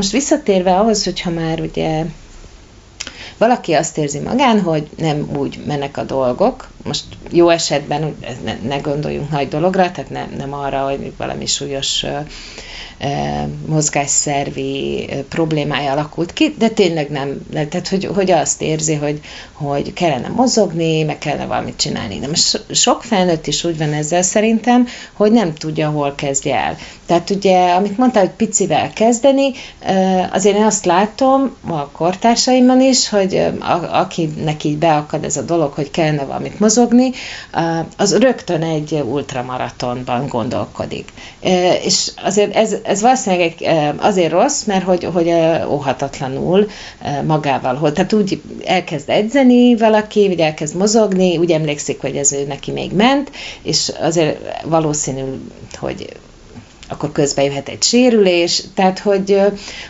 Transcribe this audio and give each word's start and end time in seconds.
Most 0.00 0.12
visszatérve 0.12 0.76
ahhoz, 0.78 1.04
hogyha 1.04 1.30
már 1.30 1.60
ugye 1.60 2.04
valaki 3.38 3.72
azt 3.72 3.98
érzi 3.98 4.18
magán, 4.18 4.60
hogy 4.60 4.88
nem 4.96 5.30
úgy 5.36 5.60
mennek 5.66 5.96
a 5.96 6.04
dolgok, 6.04 6.70
most 6.84 7.04
jó 7.30 7.48
esetben 7.48 8.16
ne, 8.44 8.58
ne 8.62 8.76
gondoljunk 8.76 9.30
nagy 9.30 9.48
dologra, 9.48 9.90
tehát 9.90 10.10
ne, 10.10 10.26
nem 10.36 10.54
arra, 10.54 10.84
hogy 10.84 11.12
valami 11.16 11.46
súlyos 11.46 12.04
mozgásszervi 13.66 15.08
problémája 15.28 15.92
alakult 15.92 16.32
ki, 16.32 16.54
de 16.58 16.68
tényleg 16.68 17.10
nem, 17.10 17.40
tehát 17.52 17.88
hogy, 17.88 18.04
hogy 18.14 18.30
azt 18.30 18.62
érzi, 18.62 18.94
hogy, 18.94 19.20
hogy 19.52 19.92
kellene 19.92 20.28
mozogni, 20.28 21.02
meg 21.02 21.18
kellene 21.18 21.46
valamit 21.46 21.76
csinálni. 21.76 22.18
De 22.18 22.26
most 22.26 22.64
sok 22.70 23.02
felnőtt 23.02 23.46
is 23.46 23.64
úgy 23.64 23.78
van 23.78 23.92
ezzel 23.92 24.22
szerintem, 24.22 24.86
hogy 25.12 25.32
nem 25.32 25.54
tudja, 25.54 25.90
hol 25.90 26.14
kezdje 26.14 26.56
el. 26.56 26.76
Tehát 27.06 27.30
ugye, 27.30 27.70
amit 27.72 27.98
mondtál, 27.98 28.22
hogy 28.22 28.34
picivel 28.34 28.92
kezdeni, 28.92 29.52
azért 30.32 30.56
én 30.56 30.64
azt 30.64 30.84
látom 30.84 31.56
a 31.68 31.90
kortársaimban 31.90 32.80
is, 32.80 33.08
hogy 33.08 33.46
akinek 33.90 34.64
így 34.64 34.78
beakad 34.78 35.24
ez 35.24 35.36
a 35.36 35.42
dolog, 35.42 35.72
hogy 35.72 35.90
kellene 35.90 36.24
valamit 36.24 36.60
mozogni, 36.60 37.10
az 37.96 38.18
rögtön 38.18 38.62
egy 38.62 38.92
ultramaratonban 38.92 40.26
gondolkodik. 40.28 41.12
És 41.84 42.10
azért 42.22 42.54
ez, 42.54 42.76
ez 42.90 43.00
valószínűleg 43.00 43.54
azért 43.96 44.32
rossz, 44.32 44.64
mert 44.64 44.84
hogy, 44.84 45.04
hogy 45.04 45.32
óhatatlanul 45.68 46.68
magával 47.26 47.74
hoz. 47.74 47.92
Tehát 47.92 48.12
úgy 48.12 48.42
elkezd 48.64 49.10
edzeni 49.10 49.76
valaki, 49.76 50.28
vagy 50.28 50.40
elkezd 50.40 50.76
mozogni, 50.76 51.36
úgy 51.36 51.50
emlékszik, 51.50 52.00
hogy 52.00 52.16
ez 52.16 52.32
ő 52.32 52.46
neki 52.46 52.70
még 52.70 52.92
ment, 52.92 53.30
és 53.62 53.92
azért 54.00 54.38
valószínű, 54.64 55.22
hogy 55.78 56.06
akkor 56.90 57.12
közbe 57.12 57.44
jöhet 57.44 57.68
egy 57.68 57.82
sérülés, 57.82 58.62
tehát 58.74 58.98
hogy, 58.98 59.40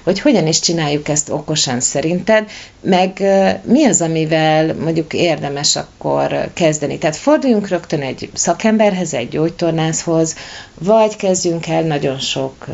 hogy 0.02 0.20
hogyan 0.20 0.46
is 0.46 0.60
csináljuk 0.60 1.08
ezt 1.08 1.30
okosan 1.30 1.80
szerinted, 1.80 2.50
meg 2.80 3.22
mi 3.64 3.84
az, 3.84 4.00
amivel 4.00 4.74
mondjuk 4.74 5.12
érdemes 5.12 5.76
akkor 5.76 6.50
kezdeni. 6.52 6.98
Tehát 6.98 7.16
forduljunk 7.16 7.68
rögtön 7.68 8.00
egy 8.00 8.30
szakemberhez, 8.32 9.14
egy 9.14 9.28
gyógytornászhoz, 9.28 10.34
vagy 10.78 11.16
kezdjünk 11.16 11.66
el, 11.66 11.82
nagyon 11.82 12.18
sok 12.18 12.66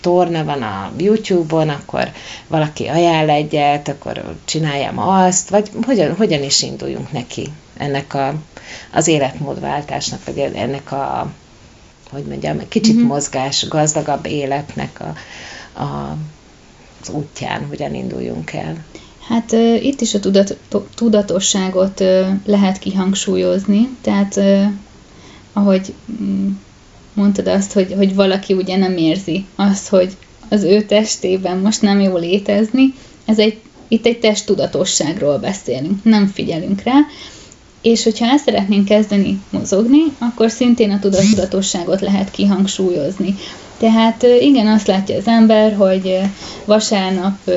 torna 0.00 0.44
van 0.44 0.62
a 0.62 0.92
YouTube-on, 0.96 1.68
akkor 1.68 2.08
valaki 2.48 2.86
ajánl 2.86 3.30
egyet, 3.30 3.88
akkor 3.88 4.22
csináljam 4.44 4.98
azt, 4.98 5.48
vagy 5.48 5.70
hogyan, 5.86 6.14
hogyan 6.16 6.42
is 6.42 6.62
induljunk 6.62 7.12
neki 7.12 7.48
ennek 7.76 8.14
a, 8.14 8.34
az 8.92 9.08
életmódváltásnak, 9.08 10.24
vagy 10.24 10.38
ennek 10.38 10.92
a 10.92 11.32
hogy 12.12 12.24
mondjam, 12.24 12.68
kicsit 12.68 12.94
mm-hmm. 12.94 13.06
mozgás, 13.06 13.68
gazdagabb 13.68 14.26
életnek 14.26 15.00
a, 15.00 15.14
a, 15.82 16.16
az 17.00 17.08
útján, 17.08 17.66
hogyan 17.68 17.94
induljunk 17.94 18.52
el. 18.52 18.84
Hát 19.28 19.52
uh, 19.52 19.84
itt 19.84 20.00
is 20.00 20.14
a 20.14 20.20
tudat, 20.20 20.56
tudatosságot 20.94 22.00
uh, 22.00 22.26
lehet 22.44 22.78
kihangsúlyozni, 22.78 23.88
tehát 24.00 24.36
uh, 24.36 24.64
ahogy 25.52 25.94
um, 26.20 26.60
mondtad 27.14 27.46
azt, 27.46 27.72
hogy, 27.72 27.92
hogy 27.96 28.14
valaki 28.14 28.52
ugye 28.52 28.76
nem 28.76 28.96
érzi 28.96 29.46
azt, 29.54 29.88
hogy 29.88 30.16
az 30.48 30.62
ő 30.62 30.82
testében 30.82 31.58
most 31.58 31.82
nem 31.82 32.00
jó 32.00 32.16
létezni, 32.16 32.94
ez 33.24 33.38
egy, 33.38 33.60
itt 33.88 34.06
egy 34.06 34.18
test 34.18 34.46
tudatosságról 34.46 35.38
beszélünk, 35.38 36.04
nem 36.04 36.26
figyelünk 36.26 36.82
rá, 36.82 36.94
és 37.82 38.02
hogyha 38.02 38.26
el 38.26 38.38
szeretnénk 38.38 38.84
kezdeni 38.84 39.40
mozogni, 39.50 40.02
akkor 40.18 40.50
szintén 40.50 40.90
a 40.90 40.98
tudatosságot 40.98 42.00
lehet 42.00 42.30
kihangsúlyozni. 42.30 43.34
Tehát 43.78 44.26
igen, 44.40 44.66
azt 44.66 44.86
látja 44.86 45.16
az 45.16 45.26
ember, 45.26 45.76
hogy 45.76 46.18
vasárnap 46.64 47.50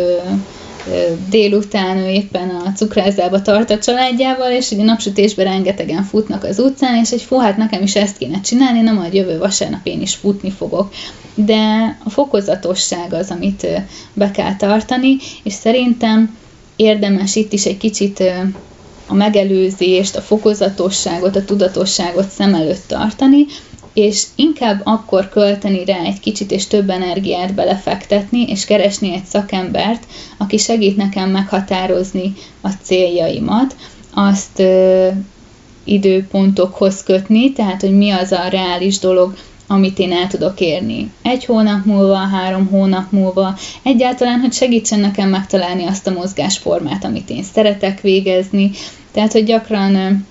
délután 1.29 1.97
ő 1.97 2.09
éppen 2.09 2.49
a 2.49 2.71
cukrászdába 2.71 3.41
tart 3.41 3.69
a 3.69 3.77
családjával, 3.77 4.51
és 4.51 4.71
ugye 4.71 4.83
napsütésben 4.83 5.45
rengetegen 5.45 6.03
futnak 6.03 6.43
az 6.43 6.59
utcán, 6.59 6.95
és 6.95 7.11
egy 7.11 7.21
fú, 7.21 7.37
hát 7.37 7.57
nekem 7.57 7.81
is 7.83 7.95
ezt 7.95 8.17
kéne 8.17 8.41
csinálni, 8.41 8.81
nem 8.81 8.95
majd 8.95 9.13
jövő 9.13 9.37
vasárnap 9.37 9.85
én 9.85 10.01
is 10.01 10.15
futni 10.15 10.51
fogok. 10.51 10.93
De 11.35 11.97
a 12.03 12.09
fokozatosság 12.09 13.13
az, 13.13 13.29
amit 13.29 13.67
be 14.13 14.31
kell 14.31 14.55
tartani, 14.55 15.17
és 15.43 15.53
szerintem 15.53 16.37
érdemes 16.75 17.35
itt 17.35 17.53
is 17.53 17.65
egy 17.65 17.77
kicsit 17.77 18.23
a 19.07 19.13
megelőzést, 19.13 20.15
a 20.15 20.21
fokozatosságot, 20.21 21.35
a 21.35 21.45
tudatosságot 21.45 22.29
szem 22.29 22.53
előtt 22.53 22.87
tartani, 22.87 23.45
és 23.93 24.23
inkább 24.35 24.81
akkor 24.83 25.29
költeni 25.29 25.85
rá 25.85 25.99
egy 25.99 26.19
kicsit 26.19 26.51
és 26.51 26.67
több 26.67 26.89
energiát 26.89 27.53
belefektetni, 27.53 28.41
és 28.41 28.65
keresni 28.65 29.13
egy 29.13 29.25
szakembert, 29.25 30.03
aki 30.37 30.57
segít 30.57 30.97
nekem 30.97 31.29
meghatározni 31.29 32.33
a 32.61 32.69
céljaimat, 32.81 33.75
azt 34.13 34.59
ö, 34.59 35.07
időpontokhoz 35.83 37.03
kötni, 37.03 37.53
tehát 37.53 37.81
hogy 37.81 37.97
mi 37.97 38.09
az 38.09 38.31
a 38.31 38.47
reális 38.47 38.99
dolog, 38.99 39.35
amit 39.67 39.99
én 39.99 40.11
el 40.11 40.27
tudok 40.27 40.59
érni. 40.59 41.11
Egy 41.21 41.45
hónap 41.45 41.85
múlva, 41.85 42.15
három 42.15 42.67
hónap 42.67 43.11
múlva, 43.11 43.57
egyáltalán, 43.83 44.39
hogy 44.39 44.53
segítsen 44.53 44.99
nekem 44.99 45.29
megtalálni 45.29 45.85
azt 45.85 46.07
a 46.07 46.11
mozgásformát, 46.11 47.03
amit 47.03 47.29
én 47.29 47.43
szeretek 47.43 48.01
végezni. 48.01 48.71
Tehát, 49.11 49.31
hogy 49.31 49.43
gyakran 49.43 50.25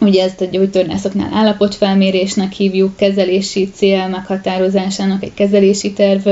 ugye 0.00 0.24
ezt 0.24 0.40
a 0.40 0.44
gyógytornászoknál 0.44 1.32
állapotfelmérésnek 1.32 2.52
hívjuk, 2.52 2.96
kezelési 2.96 3.70
cél 3.74 4.08
meghatározásának, 4.08 5.22
egy 5.24 5.34
kezelési 5.34 5.92
terv 5.92 6.28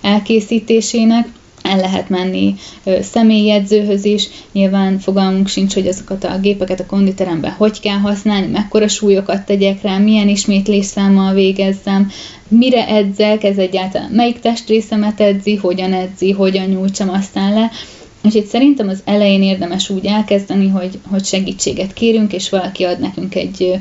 elkészítésének, 0.00 1.28
el 1.68 1.76
lehet 1.76 2.08
menni 2.08 2.54
személyjegyzőhöz 3.00 4.04
is, 4.04 4.28
nyilván 4.52 4.98
fogalmunk 4.98 5.48
sincs, 5.48 5.74
hogy 5.74 5.86
azokat 5.86 6.24
a 6.24 6.38
gépeket 6.38 6.80
a 6.80 6.86
konditeremben 6.86 7.50
hogy 7.50 7.80
kell 7.80 7.98
használni, 7.98 8.46
mekkora 8.46 8.88
súlyokat 8.88 9.46
tegyek 9.46 9.82
rá, 9.82 9.98
milyen 9.98 10.28
ismétlésszámmal 10.28 11.34
végezzem, 11.34 12.10
mire 12.48 12.88
edzek, 12.88 13.44
ez 13.44 13.56
egyáltalán 13.56 14.10
melyik 14.10 14.40
testrészemet 14.40 15.20
edzi, 15.20 15.56
hogyan 15.56 15.92
edzi, 15.92 16.32
hogyan 16.32 16.66
nyújtsam 16.66 17.08
aztán 17.08 17.52
le, 17.52 17.70
Úgyhogy 18.24 18.46
szerintem 18.46 18.88
az 18.88 19.02
elején 19.04 19.42
érdemes 19.42 19.90
úgy 19.90 20.06
elkezdeni, 20.06 20.68
hogy, 20.68 20.98
hogy 21.10 21.24
segítséget 21.24 21.92
kérünk, 21.92 22.32
és 22.32 22.50
valaki 22.50 22.84
ad 22.84 23.00
nekünk 23.00 23.34
egy 23.34 23.78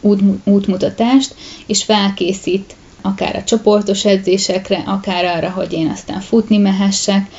út, 0.00 0.20
útmutatást, 0.44 1.34
és 1.66 1.82
felkészít 1.82 2.74
akár 3.06 3.36
a 3.36 3.44
csoportos 3.44 4.04
edzésekre, 4.04 4.82
akár 4.86 5.24
arra, 5.24 5.50
hogy 5.50 5.72
én 5.72 5.88
aztán 5.88 6.20
futni 6.20 6.56
mehessek. 6.56 7.30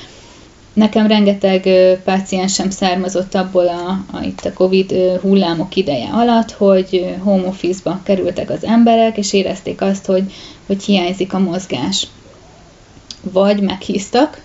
Nekem 0.74 1.08
rengeteg 1.08 1.70
páciensem 2.04 2.70
származott 2.70 3.36
abból 3.36 3.68
a, 3.68 4.18
a, 4.18 4.24
itt 4.24 4.46
a 4.46 4.54
Covid 4.54 4.92
hullámok 5.22 5.76
ideje 5.76 6.10
alatt, 6.12 6.52
hogy 6.52 7.16
home 7.20 7.48
office-ba 7.48 8.02
kerültek 8.04 8.50
az 8.50 8.64
emberek, 8.64 9.18
és 9.18 9.34
érezték 9.34 9.82
azt, 9.82 10.06
hogy, 10.06 10.34
hogy 10.66 10.84
hiányzik 10.84 11.34
a 11.34 11.40
mozgás. 11.40 12.08
Vagy 13.22 13.62
meghíztak, 13.62 14.44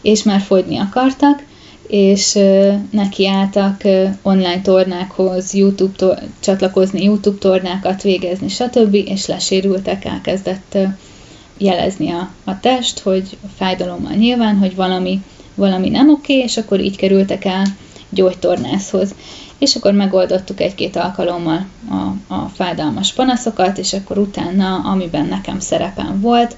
és 0.00 0.22
már 0.22 0.40
fogyni 0.40 0.78
akartak, 0.78 1.44
és 1.88 2.38
nekiálltak 2.90 3.82
online 4.22 4.60
tornákhoz, 4.62 5.54
YouTube 5.54 5.96
tor- 5.96 6.22
csatlakozni, 6.40 7.02
YouTube 7.02 7.38
tornákat 7.38 8.02
végezni, 8.02 8.48
stb., 8.48 8.94
és 8.94 9.26
lesérültek, 9.26 10.04
elkezdett 10.04 10.78
jelezni 11.58 12.10
a, 12.10 12.30
a 12.44 12.60
test, 12.60 12.98
hogy 12.98 13.36
fájdalommal 13.56 14.12
nyilván, 14.12 14.56
hogy 14.56 14.74
valami, 14.74 15.22
valami 15.54 15.88
nem 15.88 16.10
oké, 16.10 16.38
és 16.38 16.56
akkor 16.56 16.80
így 16.80 16.96
kerültek 16.96 17.44
el 17.44 17.64
gyógytornászhoz. 18.08 19.14
És 19.58 19.74
akkor 19.74 19.92
megoldottuk 19.92 20.60
egy-két 20.60 20.96
alkalommal 20.96 21.66
a, 21.90 22.34
a 22.34 22.50
fájdalmas 22.54 23.12
panaszokat, 23.12 23.78
és 23.78 23.92
akkor 23.92 24.18
utána, 24.18 24.74
amiben 24.74 25.26
nekem 25.26 25.60
szerepem 25.60 26.20
volt, 26.20 26.56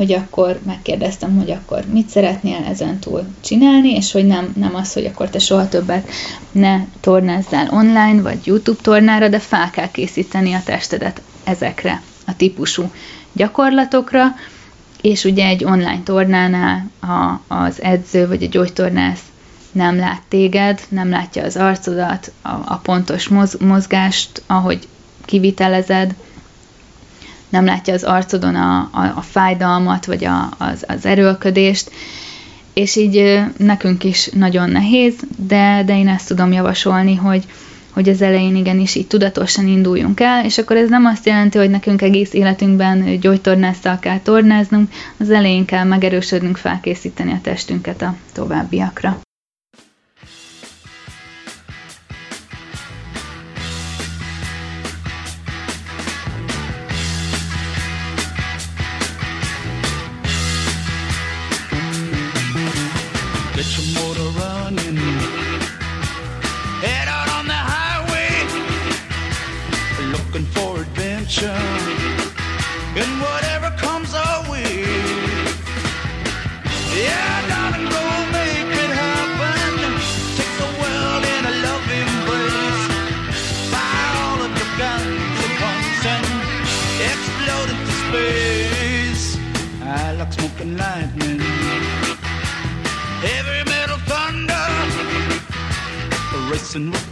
hogy 0.00 0.12
akkor 0.12 0.60
megkérdeztem, 0.66 1.36
hogy 1.36 1.50
akkor 1.50 1.84
mit 1.92 2.08
szeretnél 2.08 2.64
ezen 2.68 2.98
túl 2.98 3.24
csinálni, 3.40 3.94
és 3.94 4.12
hogy 4.12 4.26
nem, 4.26 4.52
nem 4.56 4.74
az, 4.74 4.92
hogy 4.92 5.04
akkor 5.04 5.28
te 5.28 5.38
soha 5.38 5.68
többet 5.68 6.08
ne 6.52 6.84
tornázzál 7.00 7.68
online, 7.70 8.22
vagy 8.22 8.38
YouTube 8.44 8.80
tornára, 8.82 9.28
de 9.28 9.38
fel 9.38 9.70
kell 9.70 9.90
készíteni 9.90 10.52
a 10.52 10.62
testedet 10.64 11.22
ezekre 11.44 12.02
a 12.26 12.36
típusú 12.36 12.90
gyakorlatokra, 13.32 14.34
és 15.00 15.24
ugye 15.24 15.46
egy 15.46 15.64
online 15.64 16.00
tornánál 16.04 16.90
a, 17.00 17.54
az 17.54 17.82
edző 17.82 18.28
vagy 18.28 18.42
a 18.42 18.48
gyógytornász 18.48 19.22
nem 19.72 19.96
lát 19.96 20.22
téged, 20.28 20.80
nem 20.88 21.10
látja 21.10 21.44
az 21.44 21.56
arcodat, 21.56 22.32
a, 22.42 22.48
a 22.48 22.80
pontos 22.82 23.28
mozgást, 23.58 24.42
ahogy 24.46 24.88
kivitelezed, 25.24 26.14
nem 27.50 27.64
látja 27.64 27.94
az 27.94 28.02
arcodon 28.02 28.54
a, 28.54 28.78
a, 28.92 29.12
a 29.16 29.20
fájdalmat, 29.20 30.06
vagy 30.06 30.24
a, 30.24 30.48
az, 30.58 30.84
az 30.86 31.06
erőlködést, 31.06 31.90
és 32.72 32.96
így 32.96 33.40
nekünk 33.56 34.04
is 34.04 34.26
nagyon 34.26 34.70
nehéz, 34.70 35.14
de, 35.36 35.82
de 35.86 35.98
én 35.98 36.08
ezt 36.08 36.28
tudom 36.28 36.52
javasolni, 36.52 37.14
hogy, 37.14 37.44
hogy 37.90 38.08
az 38.08 38.22
elején 38.22 38.56
igenis 38.56 38.94
így 38.94 39.06
tudatosan 39.06 39.66
induljunk 39.66 40.20
el, 40.20 40.44
és 40.44 40.58
akkor 40.58 40.76
ez 40.76 40.88
nem 40.88 41.04
azt 41.04 41.26
jelenti, 41.26 41.58
hogy 41.58 41.70
nekünk 41.70 42.02
egész 42.02 42.32
életünkben 42.32 43.20
gyógytornásszal 43.20 43.98
kell 43.98 44.18
tornáznunk, 44.18 44.90
az 45.16 45.30
elején 45.30 45.64
kell 45.64 45.84
megerősödnünk, 45.84 46.56
felkészíteni 46.56 47.32
a 47.32 47.40
testünket 47.42 48.02
a 48.02 48.14
továbbiakra. 48.32 49.20
adventure 71.30 71.52
and 72.96 73.20
whatever 73.22 73.70
comes 73.76 74.14
our 74.14 74.50
way. 74.50 74.82
Yeah, 76.96 77.48
darling, 77.48 77.88
go 77.88 78.02
make 78.34 78.72
it 78.84 78.90
happen. 78.90 79.78
Take 80.36 80.54
the 80.58 80.70
world 80.80 81.24
in 81.34 81.42
a 81.46 81.54
loving 81.66 82.08
embrace. 82.14 82.82
Fire 83.70 84.14
all 84.24 84.40
of 84.42 84.50
your 84.58 84.72
guns 84.78 85.36
and 85.44 85.54
pumps 85.60 86.04
and 86.14 86.26
explode 87.10 87.70
into 87.74 87.94
space. 88.04 89.24
I 89.82 90.12
like 90.18 90.32
smoking 90.32 90.76
lightning. 90.76 91.40
Heavy 93.22 93.62
metal 93.70 93.98
thunder, 94.10 94.66
racing 96.50 96.90
with 96.90 97.09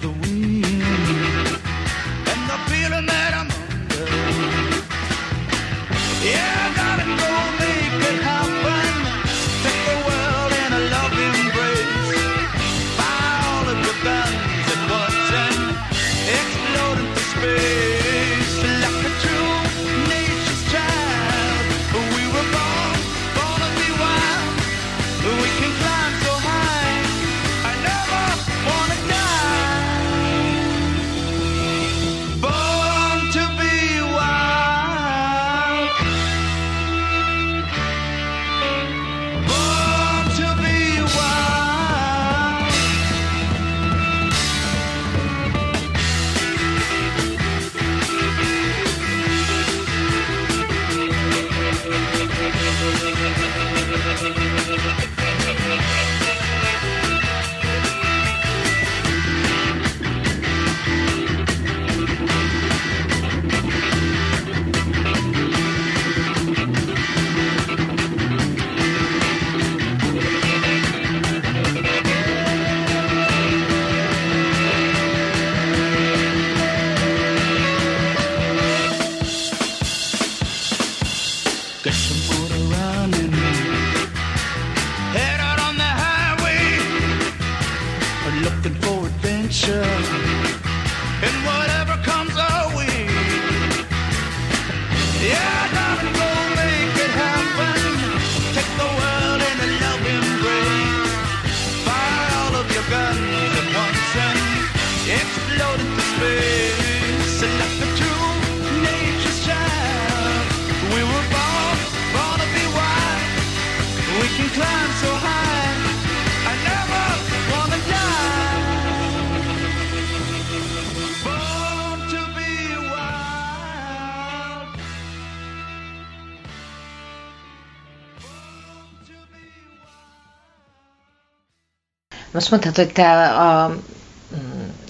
Most 132.50 132.64
mondtad, 132.64 132.84
hogy 132.84 132.94
te 132.94 133.28
a 133.28 133.76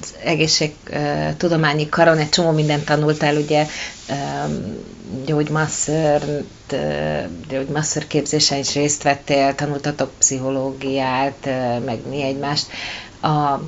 az 0.00 0.14
egészségtudományi 0.24 1.88
karon 1.88 2.18
egy 2.18 2.28
csomó 2.28 2.50
mindent 2.50 2.84
tanultál, 2.84 3.36
ugye 3.36 3.66
gyógymasször, 5.26 6.44
gyógymasször 7.48 8.06
képzésen 8.06 8.58
is 8.58 8.74
részt 8.74 9.02
vettél, 9.02 9.54
tanultatok 9.54 10.10
pszichológiát, 10.18 11.46
eh, 11.46 11.78
meg 11.84 11.98
mi 12.08 12.22
egymást. 12.22 12.66
A, 13.20 13.60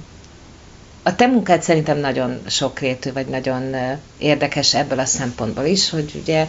a 1.03 1.15
te 1.15 1.27
munkád 1.27 1.63
szerintem 1.63 1.99
nagyon 1.99 2.41
sokrétű, 2.47 3.13
vagy 3.13 3.27
nagyon 3.27 3.75
érdekes 4.19 4.75
ebből 4.75 4.99
a 4.99 5.05
szempontból 5.05 5.65
is, 5.65 5.91
hogy 5.91 6.13
ugye 6.23 6.47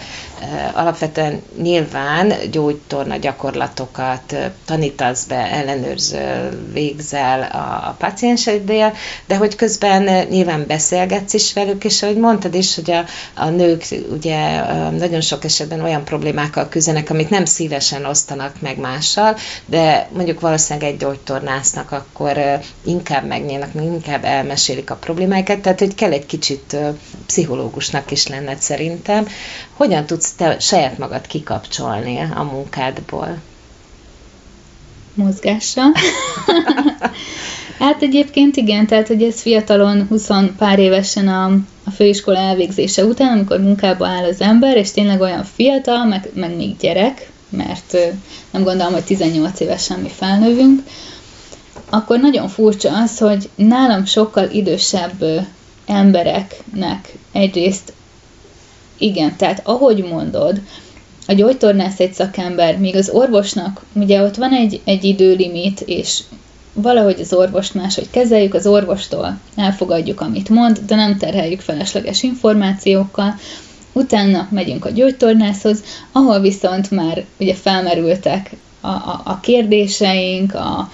alapvetően 0.74 1.42
nyilván 1.62 2.34
gyógytorna 2.52 3.18
gyakorlatokat 3.18 4.36
tanítasz 4.66 5.26
be, 5.26 5.36
ellenőrzöl, 5.36 6.50
végzel 6.74 7.42
a, 7.42 7.88
a 7.88 7.96
pacienseddel, 7.98 8.94
de 9.28 9.36
hogy 9.36 9.56
közben 9.56 10.28
nyilván 10.30 10.66
beszélgetsz 10.68 11.34
is 11.34 11.54
velük, 11.54 11.84
és 11.84 12.04
ahogy 12.04 12.18
mondtad 12.18 12.54
is, 12.54 12.76
hogy 12.76 12.92
a, 12.92 13.06
a 13.42 13.50
nők 13.50 13.86
ugye 14.12 14.64
nagyon 14.90 15.22
sok 15.22 15.44
esetben 15.44 15.82
olyan 15.82 16.04
problémákkal 16.04 16.70
küzdenek, 16.70 17.10
amit 17.10 17.30
nem 17.30 17.46
szívesen 17.46 18.06
osztanak 18.06 18.62
meg 18.62 18.78
mással, 18.78 19.38
de 19.66 20.08
mondjuk 20.14 20.40
valószínűleg 20.40 20.90
egy 20.90 20.98
gyógytornásznak 20.98 21.92
akkor 21.92 22.60
inkább 22.84 23.28
megnyílnak, 23.28 23.70
inkább 23.74 24.24
elmesélik 24.42 24.92
a 24.92 24.96
problémákat, 24.96 25.60
tehát 25.60 25.80
hogy 25.80 25.96
kell 25.96 26.12
egy 26.12 26.26
kicsit 26.26 26.78
pszichológusnak 27.26 28.12
is 28.12 28.28
lenned 28.28 28.58
szerintem. 28.58 29.28
Hogyan 29.74 30.06
tudsz 30.06 30.32
te 30.32 30.60
saját 30.60 30.98
magad 30.98 31.28
kikapcsolni 31.28 32.20
a 32.36 32.44
munkádból? 32.44 33.38
mozgással. 35.14 35.92
hát 37.80 38.02
egyébként 38.02 38.56
igen, 38.56 38.88
tehát 38.88 39.08
hogy 39.08 39.24
ez 39.24 39.42
fiatalon, 39.42 40.08
20 40.08 40.28
pár 40.58 40.80
évesen 40.80 41.28
a, 41.28 41.46
a 41.84 41.92
főiskola 41.96 42.38
elvégzése 42.38 43.06
után, 43.06 43.34
amikor 43.34 43.60
munkába 43.60 44.08
áll 44.08 44.24
az 44.24 44.42
ember, 44.42 44.78
és 44.78 44.92
tényleg 44.92 45.22
olyan 45.22 45.44
fiatal, 45.44 46.06
meg, 46.06 46.30
meg 46.34 46.56
még 46.56 46.78
gyerek, 46.78 47.32
mert 47.50 47.98
nem 48.52 48.64
gondolom, 48.64 48.94
hogy 48.94 49.04
18 49.04 49.60
évesen 49.60 50.00
mi 50.00 50.10
felnövünk, 50.10 50.82
akkor 51.92 52.20
nagyon 52.20 52.48
furcsa 52.48 53.02
az, 53.02 53.18
hogy 53.18 53.50
nálam 53.56 54.06
sokkal 54.06 54.50
idősebb 54.50 55.24
embereknek 55.86 57.14
egyrészt 57.32 57.94
igen, 58.98 59.36
tehát 59.38 59.62
ahogy 59.64 60.04
mondod, 60.04 60.62
a 61.28 61.34
gyógytornász 61.34 62.00
egy 62.00 62.14
szakember, 62.14 62.78
míg 62.78 62.96
az 62.96 63.10
orvosnak, 63.10 63.82
ugye 63.94 64.22
ott 64.22 64.36
van 64.36 64.54
egy, 64.54 64.82
egy 64.84 65.04
időlimit, 65.04 65.82
és 65.82 66.20
valahogy 66.74 67.20
az 67.20 67.34
orvost 67.34 67.74
máshogy 67.74 68.10
kezeljük, 68.10 68.54
az 68.54 68.68
orvostól 68.68 69.40
elfogadjuk, 69.56 70.22
amit 70.22 70.50
mond, 70.50 70.80
de 70.88 70.96
nem 70.96 71.18
terheljük 71.18 71.60
felesleges 71.60 72.24
információkkal, 72.24 73.36
utána 73.94 74.48
megyünk 74.52 74.86
a 74.86 74.90
gyógytornászhoz, 74.90 75.84
ahol 76.12 76.40
viszont 76.40 76.92
már 76.92 77.26
ugye 77.40 77.56
felmerültek 77.56 78.52
a, 78.82 78.88
a, 78.88 79.22
a 79.24 79.40
kérdéseink, 79.40 80.54
a, 80.54 80.90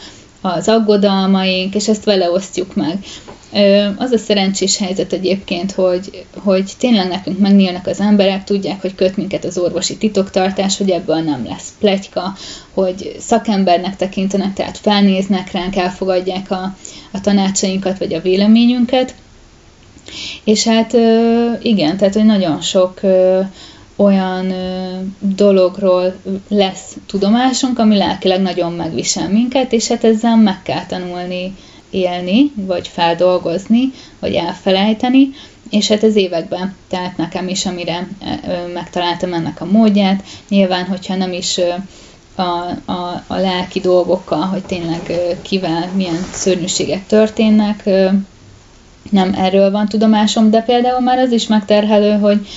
az 0.54 0.68
aggodalmaink, 0.68 1.76
és 1.76 1.88
ezt 1.88 2.04
vele 2.04 2.32
osztjuk 2.32 2.76
meg. 2.76 3.00
Az 3.98 4.12
a 4.12 4.18
szerencsés 4.18 4.78
helyzet 4.78 5.14
egyébként, 5.14 5.72
hogy, 5.72 6.26
hogy 6.36 6.72
tényleg 6.78 7.08
nekünk 7.08 7.40
megnyílnak 7.40 7.88
az 7.88 8.00
emberek, 8.00 8.44
tudják, 8.44 8.82
hogy 8.82 8.96
köt 8.96 9.18
minket 9.18 9.46
az 9.46 9.58
orvosi 9.58 9.98
titoktartás, 9.98 10.78
hogy 10.78 10.90
ebből 10.90 11.20
nem 11.20 11.46
lesz 11.46 11.74
pletyka, 11.80 12.34
hogy 12.74 13.16
szakembernek 13.20 13.96
tekintenek, 13.96 14.54
tehát 14.54 14.78
felnéznek 14.78 15.52
ránk, 15.52 15.76
elfogadják 15.76 16.52
a, 16.52 16.76
a 17.12 17.22
tanácsainkat, 17.22 17.98
vagy 17.98 18.14
a 18.14 18.22
véleményünket. 18.22 19.16
És 20.44 20.64
hát 20.64 20.94
igen, 21.62 21.98
tehát 21.98 22.14
hogy 22.14 22.26
nagyon 22.26 22.62
sok 22.62 23.00
olyan 23.98 24.54
dologról 25.20 26.16
lesz 26.48 26.98
tudomásunk, 27.08 27.80
ami 27.80 27.98
lelkileg 27.98 28.42
nagyon 28.42 28.72
megvisel 28.74 29.30
minket, 29.30 29.74
és 29.74 29.88
hát 29.88 30.04
ezzel 30.04 30.36
meg 30.36 30.62
kell 30.64 30.86
tanulni 30.86 31.56
élni, 31.90 32.52
vagy 32.56 32.88
feldolgozni, 32.88 33.92
vagy 34.20 34.34
elfelejteni, 34.34 35.30
és 35.70 35.88
hát 35.88 36.04
ez 36.04 36.16
években 36.16 36.76
tehát 36.90 37.18
nekem 37.18 37.48
is, 37.48 37.66
amire 37.66 38.08
megtaláltam 38.74 39.34
ennek 39.34 39.62
a 39.62 39.66
módját. 39.66 40.24
Nyilván, 40.50 40.86
hogyha 40.86 41.16
nem 41.16 41.34
is 41.34 41.60
a, 42.36 42.44
a, 42.92 43.24
a 43.28 43.36
lelki 43.36 43.80
dolgokkal, 43.80 44.42
hogy 44.42 44.64
tényleg 44.64 45.20
kivel 45.42 45.90
milyen 45.96 46.26
szörnyűségek 46.32 47.06
történnek, 47.06 47.90
nem 49.10 49.34
erről 49.38 49.72
van 49.72 49.88
tudomásom, 49.88 50.50
de 50.50 50.62
például 50.62 51.00
már 51.00 51.18
az 51.18 51.32
is 51.32 51.48
megterhelő, 51.48 52.12
hogy 52.20 52.48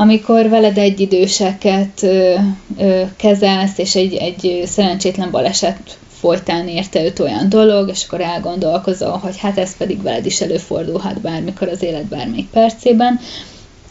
amikor 0.00 0.48
veled 0.48 0.78
egyidőseket 0.78 2.02
ö, 2.02 2.34
ö, 2.78 3.02
kezelsz, 3.16 3.78
és 3.78 3.94
egy, 3.94 4.14
egy 4.14 4.62
szerencsétlen 4.66 5.30
baleset 5.30 5.98
folytán 6.20 6.68
érte 6.68 7.04
őt 7.04 7.18
olyan 7.18 7.48
dolog, 7.48 7.88
és 7.88 8.04
akkor 8.04 8.20
elgondolkozol, 8.20 9.16
hogy 9.16 9.38
hát 9.38 9.58
ez 9.58 9.76
pedig 9.76 10.02
veled 10.02 10.26
is 10.26 10.40
előfordulhat 10.40 11.20
bármikor 11.20 11.68
az 11.68 11.82
élet 11.82 12.04
bármelyik 12.04 12.48
percében. 12.48 13.20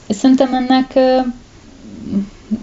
Szerintem 0.09 0.53
ennek 0.53 0.93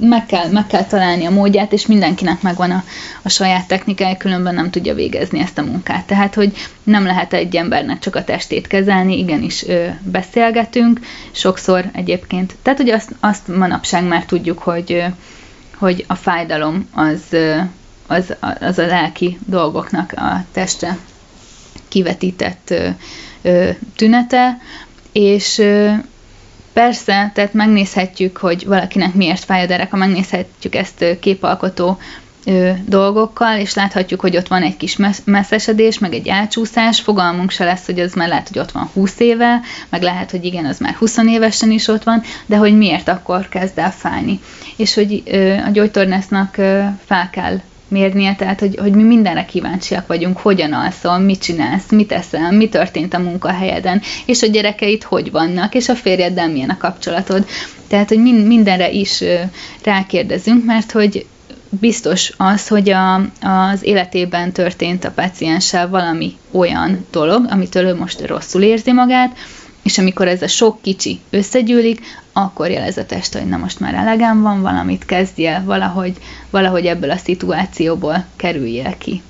meg 0.01 0.27
kell, 0.27 0.51
meg 0.51 0.67
kell 0.67 0.85
találni 0.85 1.25
a 1.25 1.31
módját, 1.31 1.73
és 1.73 1.87
mindenkinek 1.87 2.43
megvan 2.43 2.71
a, 2.71 2.85
a 3.23 3.29
saját 3.29 3.67
technikája, 3.67 4.17
különben 4.17 4.55
nem 4.55 4.71
tudja 4.71 4.95
végezni 4.95 5.41
ezt 5.41 5.59
a 5.59 5.63
munkát. 5.63 6.07
Tehát, 6.07 6.35
hogy 6.35 6.53
nem 6.83 7.05
lehet 7.05 7.33
egy 7.33 7.57
embernek 7.57 7.99
csak 7.99 8.17
a 8.17 8.25
testét 8.25 8.67
kezelni, 8.67 9.19
igenis 9.19 9.67
ö, 9.67 9.87
beszélgetünk, 10.03 11.01
sokszor 11.33 11.85
egyébként. 11.93 12.55
Tehát, 12.63 12.79
hogy 12.79 12.91
azt, 12.91 13.15
azt 13.21 13.49
manapság 13.57 14.05
már 14.05 14.25
tudjuk, 14.25 14.59
hogy, 14.59 14.93
ö, 14.93 15.05
hogy 15.79 16.05
a 16.09 16.15
fájdalom 16.15 16.89
az, 16.95 17.23
ö, 17.31 17.59
az, 18.07 18.35
az 18.61 18.79
a 18.79 18.87
lelki 18.87 19.39
dolgoknak 19.47 20.13
a 20.17 20.45
testre 20.53 20.99
kivetített 21.89 22.71
ö, 22.71 22.89
ö, 23.43 23.71
tünete, 23.97 24.59
és 25.13 25.63
Persze, 26.75 27.31
tehát 27.35 27.53
megnézhetjük, 27.53 28.37
hogy 28.37 28.67
valakinek 28.67 29.15
miért 29.15 29.45
fáj 29.45 29.63
a 29.63 29.67
dereka, 29.67 29.97
megnézhetjük 29.97 30.75
ezt 30.75 31.05
képalkotó 31.21 31.99
dolgokkal, 32.87 33.59
és 33.59 33.75
láthatjuk, 33.75 34.21
hogy 34.21 34.37
ott 34.37 34.49
van 34.49 34.63
egy 34.63 34.77
kis 34.77 34.97
messzesedés, 35.25 35.99
meg 35.99 36.13
egy 36.15 36.29
elcsúszás, 36.29 37.01
fogalmunk 37.01 37.51
se 37.51 37.65
lesz, 37.65 37.87
hogy 37.87 38.01
az 38.01 38.13
már 38.13 38.29
lehet, 38.29 38.49
hogy 38.49 38.59
ott 38.59 38.71
van 38.71 38.91
20 38.93 39.21
éve, 39.21 39.61
meg 39.89 40.03
lehet, 40.03 40.31
hogy 40.31 40.45
igen, 40.45 40.65
az 40.65 40.79
már 40.79 40.95
20 40.95 41.17
évesen 41.17 41.71
is 41.71 41.89
ott 41.89 42.03
van, 42.03 42.23
de 42.47 42.57
hogy 42.57 42.77
miért 42.77 43.09
akkor 43.09 43.49
kezd 43.49 43.79
el 43.79 43.93
fájni. 43.93 44.41
És 44.77 44.95
hogy 44.95 45.23
a 45.67 45.71
gyógytornásznak 45.71 46.55
fel 47.05 47.31
kell 47.31 47.61
mérnie, 47.95 48.35
tehát 48.35 48.61
hogy, 48.61 48.77
hogy 48.77 48.93
mi 48.93 49.03
mindenre 49.03 49.45
kíváncsiak 49.45 50.07
vagyunk, 50.07 50.39
hogyan 50.39 50.73
alszol, 50.73 51.19
mit 51.19 51.43
csinálsz, 51.43 51.91
mit 51.91 52.13
eszel, 52.13 52.53
mi 52.53 52.69
történt 52.69 53.15
a 53.15 53.19
munkahelyeden, 53.19 54.03
és 54.27 54.43
a 54.43 54.47
gyerekeit 54.47 55.03
hogy 55.03 55.31
vannak, 55.31 55.75
és 55.75 55.89
a 55.89 55.95
férjeddel 55.95 56.49
milyen 56.49 56.71
a 56.71 56.77
kapcsolatod. 56.77 57.47
Tehát, 57.89 58.09
hogy 58.09 58.19
mindenre 58.47 58.91
is 58.91 59.23
rákérdezünk, 59.83 60.65
mert 60.65 60.93
hogy 60.93 61.27
biztos 61.69 62.33
az, 62.37 62.69
hogy 62.69 62.91
a, 62.91 63.15
az 63.41 63.83
életében 63.83 64.53
történt 64.53 65.05
a 65.05 65.11
pacienssel 65.11 65.89
valami 65.89 66.37
olyan 66.51 67.07
dolog, 67.11 67.47
amitől 67.51 67.87
ő 67.87 67.95
most 67.95 68.27
rosszul 68.27 68.63
érzi 68.63 68.93
magát, 68.93 69.37
és 69.85 69.99
amikor 69.99 70.29
ez 70.29 70.43
a 70.43 70.49
sok 70.49 70.83
kicsi 70.83 71.21
összegyűlik, 71.31 72.01
akkor 72.33 72.71
jelez 72.71 72.97
a 72.97 73.07
test, 73.07 73.33
hogy 73.33 73.49
na 73.49 73.57
most 73.57 73.81
már 73.81 73.95
elegem 73.95 74.43
van, 74.43 74.61
valamit 74.63 75.05
kezdje, 75.05 75.63
valahogy, 75.65 76.17
valahogy 76.51 76.87
ebből 76.87 77.11
a 77.11 77.17
szituációból 77.17 78.25
kerüljél 78.37 78.95
ki. 78.99 79.23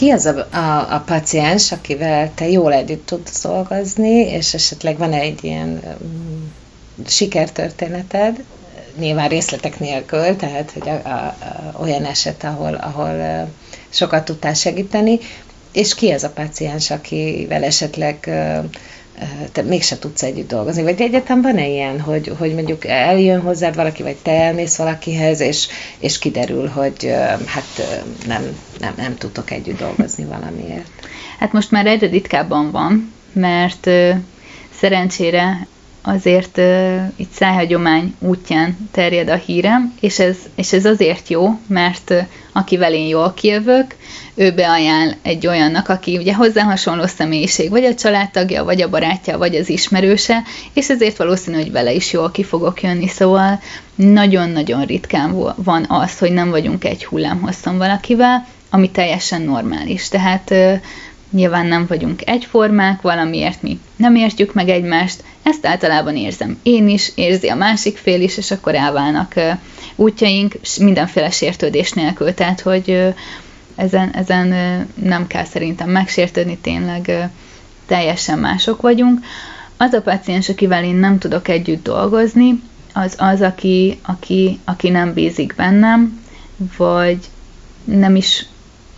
Ki 0.00 0.10
az 0.10 0.26
a, 0.26 0.46
a, 0.50 0.94
a 0.94 1.02
paciens, 1.06 1.72
akivel 1.72 2.30
te 2.34 2.48
jól 2.48 2.72
együtt 2.72 3.06
tudsz 3.06 3.42
dolgozni, 3.42 4.10
és 4.10 4.54
esetleg 4.54 4.98
van 4.98 5.12
egy 5.12 5.44
ilyen 5.44 5.80
um, 6.00 6.52
sikertörténeted, 7.06 8.44
nyilván 8.98 9.28
részletek 9.28 9.78
nélkül, 9.78 10.36
tehát 10.36 10.70
hogy 10.70 10.88
a, 10.88 11.08
a, 11.08 11.08
a, 11.08 11.80
olyan 11.80 12.04
eset, 12.04 12.44
ahol, 12.44 12.74
ahol 12.74 13.14
uh, 13.14 13.48
sokat 13.88 14.24
tudtál 14.24 14.54
segíteni, 14.54 15.18
és 15.72 15.94
ki 15.94 16.10
az 16.10 16.24
a 16.24 16.30
paciens, 16.30 16.90
akivel 16.90 17.64
esetleg 17.64 18.24
uh, 18.26 18.64
te 19.52 19.62
mégse 19.62 19.98
tudsz 19.98 20.22
együtt 20.22 20.48
dolgozni. 20.48 20.82
Vagy 20.82 21.00
egyetem 21.00 21.42
van-e 21.42 21.68
ilyen, 21.68 22.00
hogy, 22.00 22.32
hogy 22.38 22.54
mondjuk 22.54 22.86
eljön 22.86 23.40
hozzád 23.40 23.74
valaki, 23.74 24.02
vagy 24.02 24.16
te 24.16 24.30
elmész 24.30 24.76
valakihez, 24.76 25.40
és, 25.40 25.68
és 25.98 26.18
kiderül, 26.18 26.68
hogy 26.68 27.14
hát 27.46 28.00
nem, 28.26 28.56
nem, 28.78 28.94
nem 28.96 29.16
tudtok 29.16 29.50
együtt 29.50 29.78
dolgozni 29.78 30.24
valamiért. 30.24 30.90
Hát 31.38 31.52
most 31.52 31.70
már 31.70 31.86
egyre 31.86 32.06
ritkábban 32.06 32.70
van, 32.70 33.12
mert 33.32 33.90
szerencsére 34.78 35.66
azért 36.02 36.58
uh, 36.58 37.02
itt 37.16 37.32
szájhagyomány 37.32 38.14
útján 38.18 38.88
terjed 38.90 39.28
a 39.28 39.34
hírem, 39.34 39.94
és 40.00 40.18
ez, 40.18 40.36
és 40.54 40.72
ez 40.72 40.84
azért 40.84 41.28
jó, 41.28 41.58
mert 41.66 42.10
uh, 42.10 42.18
akivel 42.52 42.92
én 42.94 43.06
jól 43.06 43.34
kijövök, 43.34 43.96
ő 44.34 44.52
beajánl 44.52 45.14
egy 45.22 45.46
olyannak, 45.46 45.88
aki 45.88 46.16
ugye 46.16 46.34
hozzá 46.34 46.62
hasonló 46.62 47.06
személyiség, 47.06 47.70
vagy 47.70 47.84
a 47.84 47.94
családtagja, 47.94 48.64
vagy 48.64 48.82
a 48.82 48.88
barátja, 48.88 49.38
vagy 49.38 49.54
az 49.54 49.68
ismerőse, 49.68 50.42
és 50.72 50.88
ezért 50.88 51.16
valószínű, 51.16 51.56
hogy 51.56 51.72
vele 51.72 51.92
is 51.92 52.12
jól 52.12 52.30
ki 52.30 52.42
fogok 52.42 52.82
jönni, 52.82 53.08
szóval 53.08 53.60
nagyon-nagyon 53.94 54.84
ritkán 54.84 55.54
van 55.56 55.84
az, 55.88 56.18
hogy 56.18 56.32
nem 56.32 56.50
vagyunk 56.50 56.84
egy 56.84 57.04
hullámhosszon 57.04 57.78
valakivel, 57.78 58.46
ami 58.70 58.90
teljesen 58.90 59.42
normális. 59.42 60.08
Tehát 60.08 60.50
uh, 60.50 60.80
Nyilván 61.30 61.66
nem 61.66 61.86
vagyunk 61.86 62.28
egyformák, 62.28 63.00
valamiért 63.00 63.62
mi 63.62 63.80
nem 63.96 64.14
értjük 64.14 64.54
meg 64.54 64.68
egymást, 64.68 65.24
ezt 65.42 65.66
általában 65.66 66.16
érzem 66.16 66.58
én 66.62 66.88
is, 66.88 67.12
érzi 67.14 67.48
a 67.48 67.54
másik 67.54 67.96
fél 67.96 68.20
is, 68.20 68.36
és 68.36 68.50
akkor 68.50 68.74
elválnak 68.74 69.34
útjaink 69.96 70.54
mindenféle 70.80 71.30
sértődés 71.30 71.92
nélkül, 71.92 72.34
tehát 72.34 72.60
hogy 72.60 73.14
ezen, 73.76 74.10
ezen 74.10 74.48
nem 74.94 75.26
kell 75.26 75.44
szerintem 75.44 75.90
megsértődni, 75.90 76.58
tényleg 76.58 77.30
teljesen 77.86 78.38
mások 78.38 78.80
vagyunk. 78.80 79.18
Az 79.76 79.92
a 79.92 80.02
paciens, 80.02 80.48
akivel 80.48 80.84
én 80.84 80.94
nem 80.94 81.18
tudok 81.18 81.48
együtt 81.48 81.82
dolgozni, 81.82 82.62
az 82.92 83.14
az, 83.18 83.40
aki, 83.40 83.98
aki, 84.02 84.58
aki 84.64 84.88
nem 84.88 85.12
bízik 85.12 85.54
bennem, 85.54 86.20
vagy 86.76 87.18
nem 87.84 88.16
is 88.16 88.46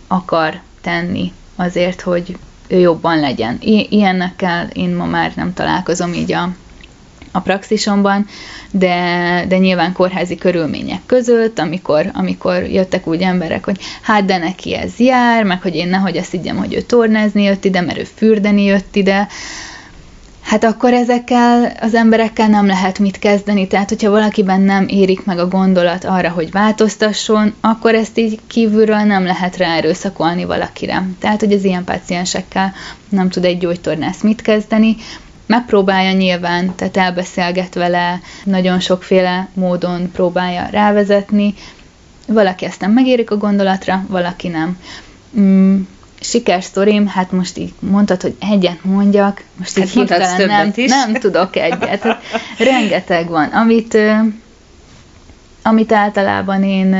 akar 0.07 0.59
tenni 0.81 1.31
azért, 1.55 2.01
hogy 2.01 2.37
ő 2.67 2.79
jobban 2.79 3.19
legyen. 3.19 3.57
I- 3.61 3.87
ilyennekkel 3.89 4.67
én 4.73 4.95
ma 4.95 5.05
már 5.05 5.31
nem 5.35 5.53
találkozom 5.53 6.13
így 6.13 6.31
a, 6.31 6.49
a 7.31 7.39
praxisomban, 7.39 8.25
de, 8.71 9.45
de 9.47 9.57
nyilván 9.57 9.93
kórházi 9.93 10.35
körülmények 10.35 11.01
között, 11.05 11.59
amikor, 11.59 12.09
amikor 12.13 12.63
jöttek 12.63 13.07
úgy 13.07 13.21
emberek, 13.21 13.65
hogy 13.65 13.79
hát 14.01 14.25
de 14.25 14.37
neki 14.37 14.75
ez 14.75 14.99
jár, 14.99 15.43
meg 15.43 15.61
hogy 15.61 15.75
én 15.75 15.87
nehogy 15.87 16.17
azt 16.17 16.31
higgyem, 16.31 16.57
hogy 16.57 16.73
ő 16.73 16.81
tornázni 16.81 17.43
jött 17.43 17.65
ide, 17.65 17.81
mert 17.81 17.97
ő 17.97 18.03
fürdeni 18.15 18.63
jött 18.63 18.95
ide, 18.95 19.27
hát 20.43 20.63
akkor 20.63 20.93
ezekkel 20.93 21.71
az 21.81 21.93
emberekkel 21.93 22.47
nem 22.47 22.65
lehet 22.65 22.99
mit 22.99 23.19
kezdeni. 23.19 23.67
Tehát, 23.67 23.89
hogyha 23.89 24.09
valakiben 24.09 24.61
nem 24.61 24.87
érik 24.87 25.25
meg 25.25 25.39
a 25.39 25.47
gondolat 25.47 26.03
arra, 26.03 26.29
hogy 26.29 26.51
változtasson, 26.51 27.53
akkor 27.61 27.95
ezt 27.95 28.17
így 28.17 28.39
kívülről 28.47 28.97
nem 29.03 29.23
lehet 29.23 29.57
rá 29.57 29.75
erőszakolni 29.75 30.45
valakire. 30.45 31.07
Tehát, 31.19 31.39
hogy 31.39 31.53
az 31.53 31.63
ilyen 31.63 31.83
páciensekkel 31.83 32.73
nem 33.09 33.29
tud 33.29 33.45
egy 33.45 33.57
gyógytornász 33.57 34.21
mit 34.21 34.41
kezdeni, 34.41 34.95
megpróbálja 35.45 36.11
nyilván, 36.11 36.75
tehát 36.75 36.97
elbeszélget 36.97 37.73
vele, 37.73 38.21
nagyon 38.43 38.79
sokféle 38.79 39.47
módon 39.53 40.11
próbálja 40.11 40.67
rávezetni, 40.71 41.53
valaki 42.27 42.65
ezt 42.65 42.79
nem 42.79 42.91
megérik 42.91 43.31
a 43.31 43.37
gondolatra, 43.37 44.05
valaki 44.07 44.47
nem. 44.47 44.77
Sikersztorim, 46.23 47.07
hát 47.07 47.31
most 47.31 47.57
így 47.57 47.73
mondtad, 47.79 48.21
hogy 48.21 48.35
egyet 48.39 48.83
mondjak, 48.83 49.43
most 49.57 49.77
így 49.77 49.83
hát 49.83 49.93
hirtelen 49.93 50.45
nem, 50.45 50.71
is. 50.75 50.89
nem 50.89 51.13
tudok 51.13 51.55
egyet. 51.55 52.01
Hát 52.03 52.21
rengeteg 52.57 53.29
van, 53.29 53.45
amit, 53.45 53.97
amit 55.61 55.91
általában 55.91 56.63
én 56.63 56.95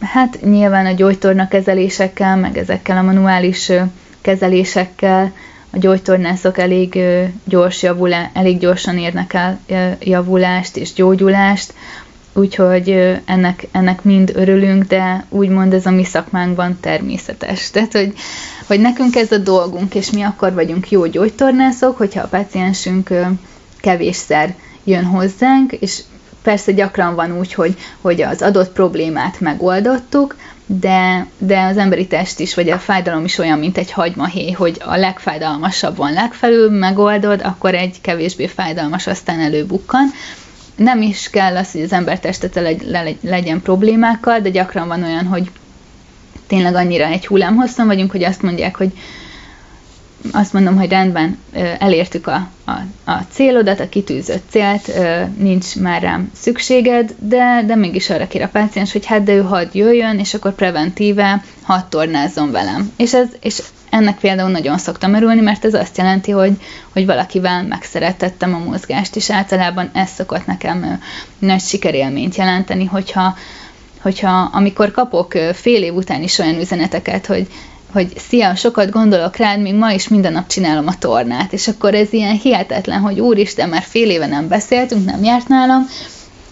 hát 0.00 0.38
nyilván 0.40 0.86
a 0.86 0.92
gyógytorna 0.92 1.48
kezelésekkel, 1.48 2.36
meg 2.36 2.58
ezekkel 2.58 2.96
a 2.96 3.02
manuális 3.02 3.72
kezelésekkel 4.20 5.32
a 5.70 5.78
gyógytornászok 5.78 6.58
elég 6.58 6.98
gyors 7.44 7.82
javulá, 7.82 8.30
elég 8.32 8.58
gyorsan 8.58 8.98
érnek 8.98 9.34
el 9.34 9.60
javulást 10.00 10.76
és 10.76 10.92
gyógyulást, 10.92 11.74
úgyhogy 12.38 13.18
ennek, 13.24 13.66
ennek 13.72 14.02
mind 14.02 14.32
örülünk, 14.34 14.84
de 14.84 15.24
úgymond 15.28 15.72
ez 15.72 15.86
a 15.86 15.90
mi 15.90 16.04
szakmánkban 16.04 16.78
természetes. 16.80 17.68
Tehát, 17.70 17.92
hogy, 17.92 18.12
hogy 18.66 18.80
nekünk 18.80 19.16
ez 19.16 19.32
a 19.32 19.38
dolgunk, 19.38 19.94
és 19.94 20.10
mi 20.10 20.22
akkor 20.22 20.52
vagyunk 20.52 20.90
jó 20.90 21.06
gyógytornászok, 21.06 21.96
hogyha 21.96 22.22
a 22.22 22.28
paciensünk 22.28 23.10
kevésszer 23.80 24.54
jön 24.84 25.04
hozzánk, 25.04 25.72
és 25.72 26.02
persze 26.42 26.72
gyakran 26.72 27.14
van 27.14 27.38
úgy, 27.38 27.54
hogy, 27.54 27.76
hogy 28.00 28.22
az 28.22 28.42
adott 28.42 28.72
problémát 28.72 29.40
megoldottuk, 29.40 30.36
de, 30.66 31.26
de 31.38 31.62
az 31.62 31.76
emberi 31.76 32.06
test 32.06 32.40
is, 32.40 32.54
vagy 32.54 32.70
a 32.70 32.78
fájdalom 32.78 33.24
is 33.24 33.38
olyan, 33.38 33.58
mint 33.58 33.78
egy 33.78 33.92
hagymahéj, 33.92 34.50
hogy 34.50 34.82
a 34.84 34.96
legfájdalmasabb 34.96 35.96
van 35.96 36.12
legfelül, 36.12 36.70
megoldod, 36.70 37.40
akkor 37.42 37.74
egy 37.74 38.00
kevésbé 38.00 38.46
fájdalmas 38.46 39.06
aztán 39.06 39.40
előbukkan, 39.40 40.10
nem 40.78 41.02
is 41.02 41.30
kell 41.30 41.56
az, 41.56 41.72
hogy 41.72 41.82
az 41.82 41.92
ember 41.92 42.20
testete 42.20 42.74
legyen 43.22 43.62
problémákkal, 43.62 44.40
de 44.40 44.50
gyakran 44.50 44.88
van 44.88 45.02
olyan, 45.02 45.26
hogy 45.26 45.50
tényleg 46.46 46.74
annyira 46.74 47.04
egy 47.06 47.26
hullámhosszon 47.26 47.86
vagyunk, 47.86 48.10
hogy 48.10 48.24
azt 48.24 48.42
mondják, 48.42 48.76
hogy 48.76 48.92
azt 50.32 50.52
mondom, 50.52 50.76
hogy 50.76 50.88
rendben, 50.88 51.38
elértük 51.78 52.26
a, 52.26 52.48
a, 52.64 53.10
a 53.10 53.20
célodat, 53.30 53.80
a 53.80 53.88
kitűzött 53.88 54.50
célt, 54.50 54.90
nincs 55.38 55.76
már 55.76 56.02
rám 56.02 56.30
szükséged, 56.34 57.14
de, 57.18 57.62
de 57.66 57.74
mégis 57.74 58.10
arra 58.10 58.26
kér 58.26 58.42
a 58.42 58.48
páciens, 58.48 58.92
hogy 58.92 59.06
hát 59.06 59.22
de 59.22 59.32
ő 59.32 59.42
hadd 59.42 59.68
jöjjön, 59.72 60.18
és 60.18 60.34
akkor 60.34 60.54
preventíve 60.54 61.44
hadd 61.62 61.80
tornázzon 61.88 62.50
velem. 62.50 62.92
És, 62.96 63.14
ez, 63.14 63.28
és 63.40 63.62
ennek 63.90 64.18
például 64.18 64.50
nagyon 64.50 64.78
szoktam 64.78 65.14
örülni, 65.14 65.40
mert 65.40 65.64
ez 65.64 65.74
azt 65.74 65.96
jelenti, 65.96 66.30
hogy, 66.30 66.52
hogy 66.92 67.06
valakivel 67.06 67.62
megszerettettem 67.62 68.54
a 68.54 68.58
mozgást, 68.58 69.16
és 69.16 69.30
általában 69.30 69.90
ez 69.92 70.10
szokott 70.10 70.46
nekem 70.46 71.00
nagy 71.38 71.60
sikerélményt 71.60 72.36
jelenteni, 72.36 72.84
hogyha, 72.84 73.36
hogyha 74.00 74.50
amikor 74.52 74.90
kapok 74.90 75.32
fél 75.52 75.82
év 75.82 75.94
után 75.94 76.22
is 76.22 76.38
olyan 76.38 76.60
üzeneteket, 76.60 77.26
hogy 77.26 77.46
hogy 77.92 78.12
szia, 78.28 78.54
sokat 78.54 78.90
gondolok 78.90 79.36
rád, 79.36 79.60
még 79.60 79.74
ma 79.74 79.92
is 79.92 80.08
minden 80.08 80.32
nap 80.32 80.46
csinálom 80.46 80.86
a 80.86 80.98
tornát, 80.98 81.52
és 81.52 81.68
akkor 81.68 81.94
ez 81.94 82.12
ilyen 82.12 82.36
hihetetlen, 82.36 83.00
hogy 83.00 83.20
úristen, 83.20 83.68
már 83.68 83.82
fél 83.82 84.10
éve 84.10 84.26
nem 84.26 84.48
beszéltünk, 84.48 85.04
nem 85.04 85.24
járt 85.24 85.48
nálam, 85.48 85.88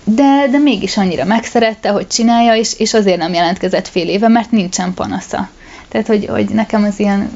de, 0.04 0.46
de 0.50 0.58
mégis 0.58 0.96
annyira 0.96 1.24
megszerette, 1.24 1.88
hogy 1.88 2.06
csinálja, 2.06 2.54
és, 2.54 2.78
és 2.78 2.94
azért 2.94 3.18
nem 3.18 3.32
jelentkezett 3.32 3.88
fél 3.88 4.08
éve, 4.08 4.28
mert 4.28 4.50
nincsen 4.50 4.94
panasza. 4.94 5.48
Tehát, 5.88 6.06
hogy, 6.06 6.26
hogy 6.26 6.48
nekem 6.48 6.84
az 6.84 6.98
ilyen 6.98 7.30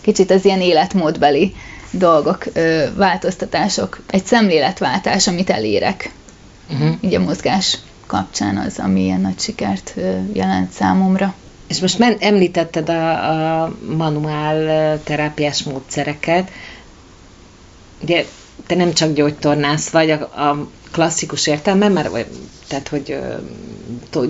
kicsit 0.00 0.30
az 0.30 0.44
ilyen 0.44 0.60
életmódbeli 0.60 1.54
dolgok, 1.90 2.44
változtatások, 2.94 4.00
egy 4.10 4.24
szemléletváltás, 4.24 5.26
amit 5.26 5.50
elérek. 5.50 6.10
Uh-huh. 6.72 6.94
Így 7.00 7.14
a 7.14 7.20
mozgás 7.20 7.78
kapcsán 8.06 8.56
az, 8.56 8.78
ami 8.78 9.02
ilyen 9.02 9.20
nagy 9.20 9.38
sikert 9.40 9.94
jelent 10.32 10.70
számomra. 10.70 11.34
És 11.66 11.80
most 11.80 11.98
men, 11.98 12.16
említetted 12.20 12.88
a, 12.88 13.62
a 13.62 13.74
manuál 13.96 15.00
terápiás 15.02 15.62
módszereket. 15.62 16.50
Ugye 18.02 18.24
te 18.66 18.74
nem 18.74 18.92
csak 18.92 19.12
gyógytornász 19.12 19.88
vagy 19.88 20.10
a, 20.10 20.20
a 20.20 20.68
klasszikus 20.92 21.46
értelemben, 21.46 21.92
mert 21.92 22.26
tehát, 22.68 22.88
hogy 22.88 23.18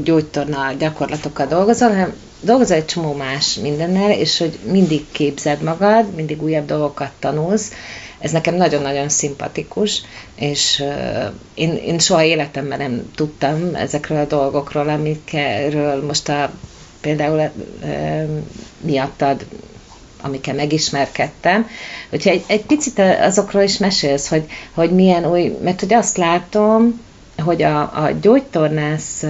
gyógytorna 0.03 0.73
gyakorlatokkal 0.79 1.47
dolgozol, 1.47 1.89
hanem 1.89 2.15
dolgozol 2.41 2.77
egy 2.77 2.85
csomó 2.85 3.13
más 3.13 3.55
mindennel, 3.55 4.11
és 4.11 4.39
hogy 4.39 4.59
mindig 4.71 5.05
képzed 5.13 5.63
magad, 5.63 6.15
mindig 6.15 6.43
újabb 6.43 6.67
dolgokat 6.67 7.11
tanulsz. 7.19 7.73
Ez 8.19 8.31
nekem 8.31 8.55
nagyon-nagyon 8.55 9.09
szimpatikus, 9.09 10.03
és 10.35 10.83
uh, 10.85 11.33
én, 11.55 11.75
én 11.77 11.99
soha 11.99 12.23
életemben 12.23 12.79
nem 12.79 13.11
tudtam 13.15 13.75
ezekről 13.75 14.19
a 14.19 14.27
dolgokról, 14.27 14.89
amikről 14.89 16.05
most 16.05 16.29
a 16.29 16.51
például 17.05 17.51
miattad, 18.81 19.47
amikkel 20.21 20.55
megismerkedtem. 20.55 21.67
Hogyha 22.11 22.31
egy, 22.31 22.45
egy 22.47 22.63
picit 22.63 22.99
azokról 22.99 23.63
is 23.63 23.79
mesélsz, 23.79 24.29
hogy, 24.29 24.45
hogy 24.75 24.91
milyen 24.91 25.31
új, 25.31 25.57
mert 25.63 25.81
hogy 25.81 25.95
azt 25.95 26.17
látom, 26.17 27.01
hogy 27.39 27.63
a, 27.63 27.81
a 27.81 28.11
gyógytornász 28.21 29.25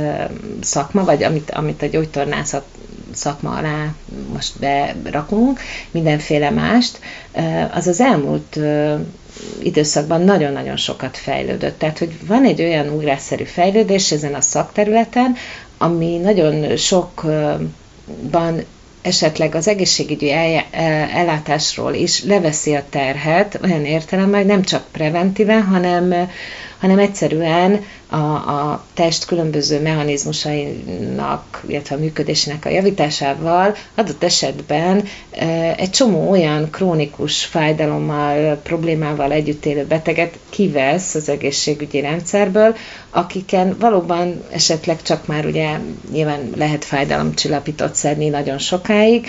szakma, 0.60 1.04
vagy 1.04 1.22
amit, 1.22 1.50
amit 1.50 1.82
a 1.82 1.86
gyógytornászat 1.86 2.64
szakma 3.12 3.56
alá 3.56 3.94
most 4.32 4.58
berakunk, 5.02 5.60
mindenféle 5.90 6.50
mást, 6.50 6.98
az 7.72 7.86
az 7.86 8.00
elmúlt 8.00 8.58
időszakban 9.62 10.20
nagyon-nagyon 10.20 10.76
sokat 10.76 11.16
fejlődött. 11.16 11.78
Tehát, 11.78 11.98
hogy 11.98 12.26
van 12.26 12.44
egy 12.44 12.62
olyan 12.62 12.88
ugrásszerű 12.88 13.44
fejlődés 13.44 14.12
ezen 14.12 14.34
a 14.34 14.40
szakterületen, 14.40 15.36
ami 15.84 16.16
nagyon 16.16 16.76
sokban 16.76 18.62
esetleg 19.02 19.54
az 19.54 19.68
egészségügyi 19.68 20.30
ellátásról 21.12 21.94
is 21.94 22.24
leveszi 22.24 22.74
a 22.74 22.84
terhet, 22.90 23.58
olyan 23.64 23.84
értelemben, 23.84 24.40
hogy 24.40 24.48
nem 24.48 24.62
csak 24.62 24.84
preventíven, 24.92 25.62
hanem, 25.62 26.30
hanem 26.78 26.98
egyszerűen 26.98 27.84
a, 28.08 28.16
a 28.16 28.84
test 28.94 29.24
különböző 29.24 29.80
mechanizmusainak, 29.80 31.62
illetve 31.66 31.96
a 31.96 31.98
működésének 31.98 32.64
a 32.64 32.68
javításával 32.68 33.74
adott 33.94 34.22
esetben 34.22 35.04
egy 35.76 35.90
csomó 35.90 36.30
olyan 36.30 36.70
krónikus 36.70 37.44
fájdalommal, 37.44 38.56
problémával 38.62 39.32
együtt 39.32 39.64
élő 39.66 39.84
beteget 39.86 40.38
kivesz 40.50 41.14
az 41.14 41.28
egészségügyi 41.28 42.00
rendszerből, 42.00 42.76
akiken 43.10 43.76
valóban 43.78 44.44
esetleg 44.50 45.02
csak 45.02 45.26
már 45.26 45.46
ugye 45.46 45.78
nyilván 46.12 46.50
lehet 46.56 46.84
fájdalomcsillapítót 46.84 47.94
szedni 47.94 48.28
nagyon 48.28 48.58
sokáig, 48.58 49.26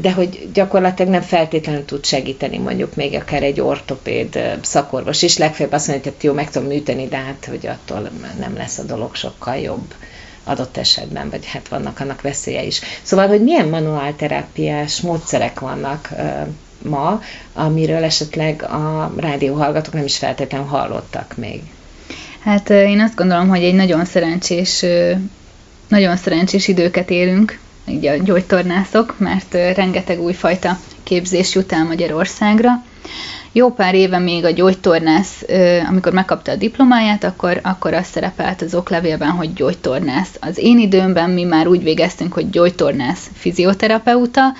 de 0.00 0.12
hogy 0.12 0.48
gyakorlatilag 0.52 1.10
nem 1.12 1.20
feltétlenül 1.20 1.84
tud 1.84 2.04
segíteni 2.04 2.58
mondjuk 2.58 2.94
még 2.94 3.14
akár 3.14 3.42
egy 3.42 3.60
ortopéd 3.60 4.58
szakorvos 4.62 5.22
is, 5.22 5.38
legfeljebb 5.38 5.74
azt 5.74 5.88
mondja, 5.88 6.12
hogy 6.12 6.24
jó, 6.24 6.32
meg 6.32 6.50
tudom 6.50 6.68
műteni, 6.68 7.08
de 7.08 7.16
hát 7.16 7.46
hogy 7.50 7.66
attól 7.66 8.10
nem 8.38 8.56
lesz 8.56 8.78
a 8.78 8.82
dolog 8.84 9.14
sokkal 9.14 9.56
jobb 9.56 9.94
adott 10.44 10.76
esetben, 10.76 11.30
vagy 11.30 11.46
hát 11.46 11.68
vannak 11.68 12.00
annak 12.00 12.20
veszélye 12.20 12.62
is. 12.62 12.80
Szóval, 13.02 13.26
hogy 13.26 13.42
milyen 13.42 13.68
manuálterápiás 13.68 15.00
módszerek 15.00 15.60
vannak 15.60 16.08
ma, 16.82 17.22
amiről 17.52 18.04
esetleg 18.04 18.62
a 18.62 19.12
rádióhallgatók 19.16 19.94
nem 19.94 20.04
is 20.04 20.18
feltétlenül 20.18 20.66
hallottak 20.66 21.36
még. 21.36 21.62
Hát 22.40 22.70
én 22.70 23.00
azt 23.00 23.14
gondolom, 23.14 23.48
hogy 23.48 23.64
egy 23.64 23.74
nagyon 23.74 24.04
szerencsés, 24.04 24.84
nagyon 25.88 26.16
szerencsés 26.16 26.68
időket 26.68 27.10
élünk, 27.10 27.58
így 27.88 28.06
a 28.06 28.16
gyógytornászok, 28.16 29.18
mert 29.18 29.54
rengeteg 29.54 30.20
újfajta 30.20 30.78
képzés 31.02 31.54
jut 31.54 31.72
el 31.72 31.84
Magyarországra. 31.84 32.84
Jó 33.52 33.70
pár 33.70 33.94
éve 33.94 34.18
még 34.18 34.44
a 34.44 34.50
gyógytornász, 34.50 35.44
amikor 35.88 36.12
megkapta 36.12 36.52
a 36.52 36.56
diplomáját, 36.56 37.24
akkor, 37.24 37.60
akkor 37.62 37.94
az 37.94 38.06
szerepelt 38.06 38.62
az 38.62 38.74
oklevélben, 38.74 39.30
hogy 39.30 39.52
gyógytornász. 39.52 40.36
Az 40.40 40.58
én 40.58 40.78
időmben 40.78 41.30
mi 41.30 41.44
már 41.44 41.66
úgy 41.66 41.82
végeztünk, 41.82 42.32
hogy 42.32 42.50
gyógytornász 42.50 43.30
fizioterapeuta, 43.34 44.52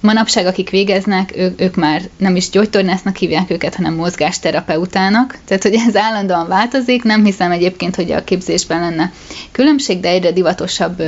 Manapság, 0.00 0.46
akik 0.46 0.70
végeznek, 0.70 1.36
ők, 1.36 1.60
ők 1.60 1.74
már 1.74 2.02
nem 2.16 2.36
is 2.36 2.50
gyógytornásznak 2.50 3.16
hívják 3.16 3.50
őket, 3.50 3.74
hanem 3.74 3.94
mozgásterapeutának. 3.94 5.38
Tehát, 5.44 5.62
hogy 5.62 5.74
ez 5.86 5.96
állandóan 5.96 6.48
változik, 6.48 7.02
nem 7.02 7.24
hiszem 7.24 7.50
egyébként, 7.50 7.96
hogy 7.96 8.12
a 8.12 8.24
képzésben 8.24 8.80
lenne 8.80 9.12
különbség, 9.52 10.00
de 10.00 10.08
egyre 10.08 10.32
divatosabb 10.32 11.02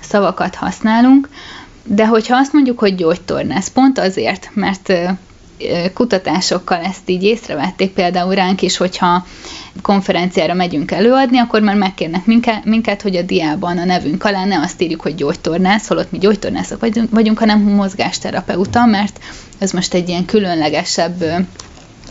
szavakat 0.00 0.54
használunk. 0.54 1.28
De 1.84 2.06
hogyha 2.06 2.36
azt 2.36 2.52
mondjuk, 2.52 2.78
hogy 2.78 2.94
gyógytornász, 2.94 3.68
pont 3.68 3.98
azért, 3.98 4.50
mert 4.54 4.92
kutatásokkal 5.94 6.80
ezt 6.80 7.08
így 7.08 7.22
észrevették, 7.22 7.90
például 7.90 8.34
ránk 8.34 8.62
is, 8.62 8.76
hogyha 8.76 9.26
konferenciára 9.82 10.54
megyünk 10.54 10.90
előadni, 10.90 11.38
akkor 11.38 11.60
már 11.60 11.76
megkérnek 11.76 12.26
minket, 12.64 13.02
hogy 13.02 13.16
a 13.16 13.22
diában 13.22 13.78
a 13.78 13.84
nevünk 13.84 14.24
alá 14.24 14.44
ne 14.44 14.58
azt 14.58 14.82
írjuk, 14.82 15.00
hogy 15.00 15.14
gyógytornász, 15.14 15.86
holott 15.86 16.10
mi 16.10 16.18
gyógytornászok 16.18 16.80
vagyunk, 16.80 17.10
vagyunk 17.10 17.38
hanem 17.38 17.60
mozgásterapeuta, 17.60 18.86
mert 18.86 19.20
ez 19.58 19.72
most 19.72 19.94
egy 19.94 20.08
ilyen 20.08 20.24
különlegesebb 20.24 21.24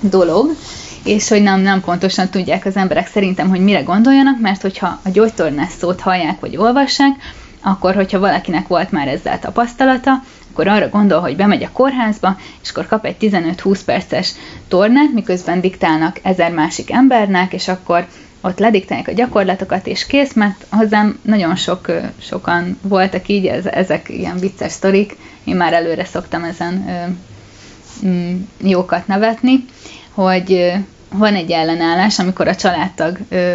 dolog, 0.01 0.55
és 1.03 1.27
hogy 1.27 1.41
nem, 1.41 1.59
nem 1.59 1.81
pontosan 1.81 2.29
tudják 2.29 2.65
az 2.65 2.75
emberek 2.75 3.07
szerintem, 3.07 3.49
hogy 3.49 3.59
mire 3.59 3.81
gondoljanak, 3.81 4.39
mert 4.39 4.61
hogyha 4.61 4.99
a 5.03 5.09
gyógytornász 5.09 5.77
szót 5.77 6.01
hallják 6.01 6.39
vagy 6.39 6.57
olvassák, 6.57 7.15
akkor, 7.61 7.95
hogyha 7.95 8.19
valakinek 8.19 8.67
volt 8.67 8.91
már 8.91 9.07
ezzel 9.07 9.39
tapasztalata, 9.39 10.23
akkor 10.55 10.67
arra 10.67 10.89
gondol, 10.89 11.19
hogy 11.19 11.35
bemegy 11.35 11.63
a 11.63 11.71
kórházba, 11.73 12.37
és 12.63 12.69
akkor 12.69 12.87
kap 12.87 13.05
egy 13.05 13.15
15-20 13.19 13.79
perces 13.85 14.31
tornát, 14.67 15.13
miközben 15.13 15.61
diktálnak 15.61 16.19
ezer 16.21 16.51
másik 16.51 16.91
embernek, 16.91 17.53
és 17.53 17.67
akkor 17.67 18.07
ott 18.41 18.59
lediktálják 18.59 19.07
a 19.07 19.11
gyakorlatokat, 19.11 19.87
és 19.87 20.05
kész, 20.05 20.33
mert 20.33 20.65
hozzám 20.69 21.19
nagyon 21.21 21.55
sok, 21.55 21.91
sokan 22.19 22.79
voltak 22.81 23.27
így, 23.27 23.45
ez, 23.45 23.65
ezek 23.65 24.09
ilyen 24.09 24.37
vicces 24.37 24.71
sztorik, 24.71 25.15
én 25.43 25.55
már 25.55 25.73
előre 25.73 26.05
szoktam 26.05 26.43
ezen 26.43 26.87
ö, 26.87 28.07
mm, 28.07 28.41
jókat 28.63 29.07
nevetni, 29.07 29.65
hogy 30.11 30.73
van 31.09 31.35
egy 31.35 31.51
ellenállás, 31.51 32.19
amikor 32.19 32.47
a 32.47 32.55
családtag 32.55 33.17
ö, 33.29 33.53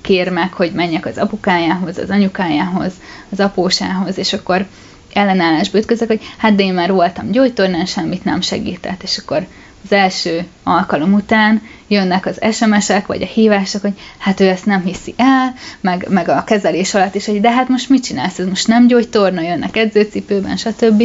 kér 0.00 0.28
meg, 0.28 0.52
hogy 0.52 0.72
menjek 0.72 1.06
az 1.06 1.18
apukájához, 1.18 1.98
az 1.98 2.10
anyukájához, 2.10 2.92
az 3.30 3.40
apósához, 3.40 4.18
és 4.18 4.32
akkor 4.32 4.66
ellenállásba 5.12 5.78
ütközök, 5.78 6.08
hogy 6.08 6.20
hát 6.36 6.54
de 6.54 6.62
én 6.62 6.74
már 6.74 6.92
voltam 6.92 7.30
gyógytornán, 7.30 7.86
semmit 7.86 8.24
nem 8.24 8.40
segített, 8.40 9.02
és 9.02 9.18
akkor 9.18 9.46
az 9.84 9.92
első 9.92 10.44
alkalom 10.62 11.12
után 11.12 11.62
jönnek 11.88 12.26
az 12.26 12.40
SMS-ek, 12.52 13.06
vagy 13.06 13.22
a 13.22 13.26
hívások, 13.26 13.80
hogy 13.80 13.98
hát 14.18 14.40
ő 14.40 14.48
ezt 14.48 14.66
nem 14.66 14.84
hiszi 14.84 15.14
el, 15.16 15.54
meg, 15.80 16.06
meg 16.08 16.28
a 16.28 16.44
kezelés 16.44 16.94
alatt 16.94 17.14
is, 17.14 17.26
hogy 17.26 17.40
de 17.40 17.50
hát 17.50 17.68
most 17.68 17.88
mit 17.88 18.02
csinálsz, 18.02 18.38
ez 18.38 18.46
most 18.46 18.68
nem 18.68 18.86
gyógytorna, 18.86 19.40
jönnek 19.40 19.76
edzőcipőben, 19.76 20.56
stb. 20.56 21.02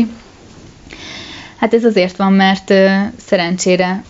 Hát 1.56 1.74
ez 1.74 1.86
azért 1.86 2.18
van, 2.18 2.34
mert 2.34 2.74
szerencsére 3.26 4.04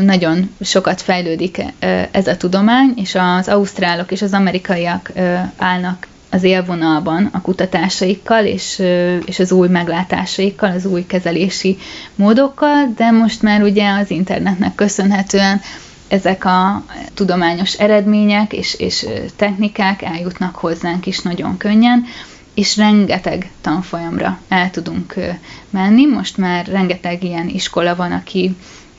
nagyon 0.00 0.54
sokat 0.60 1.02
fejlődik 1.02 1.62
ez 2.10 2.26
a 2.26 2.36
tudomány, 2.36 2.92
és 2.96 3.14
az 3.14 3.48
ausztrálok 3.48 4.12
és 4.12 4.22
az 4.22 4.32
amerikaiak 4.32 5.12
állnak 5.56 6.06
az 6.32 6.42
élvonalban 6.42 7.28
a 7.32 7.40
kutatásaikkal 7.40 8.44
és, 8.44 8.82
és 9.24 9.38
az 9.38 9.52
új 9.52 9.68
meglátásaikkal, 9.68 10.70
az 10.70 10.86
új 10.86 11.06
kezelési 11.06 11.78
módokkal, 12.14 12.92
de 12.96 13.10
most 13.10 13.42
már 13.42 13.62
ugye 13.62 13.90
az 13.90 14.10
internetnek 14.10 14.74
köszönhetően 14.74 15.60
ezek 16.08 16.44
a 16.44 16.84
tudományos 17.14 17.72
eredmények 17.72 18.52
és, 18.52 18.74
és 18.74 19.06
technikák 19.36 20.02
eljutnak 20.02 20.56
hozzánk 20.56 21.06
is 21.06 21.18
nagyon 21.20 21.56
könnyen, 21.56 22.04
és 22.54 22.76
rengeteg 22.76 23.50
tanfolyamra 23.60 24.38
el 24.48 24.70
tudunk 24.70 25.14
menni. 25.70 26.06
Most 26.06 26.36
már 26.36 26.66
rengeteg 26.66 27.22
ilyen 27.24 27.48
iskola 27.48 27.96
van, 27.96 28.12
aki, 28.12 28.56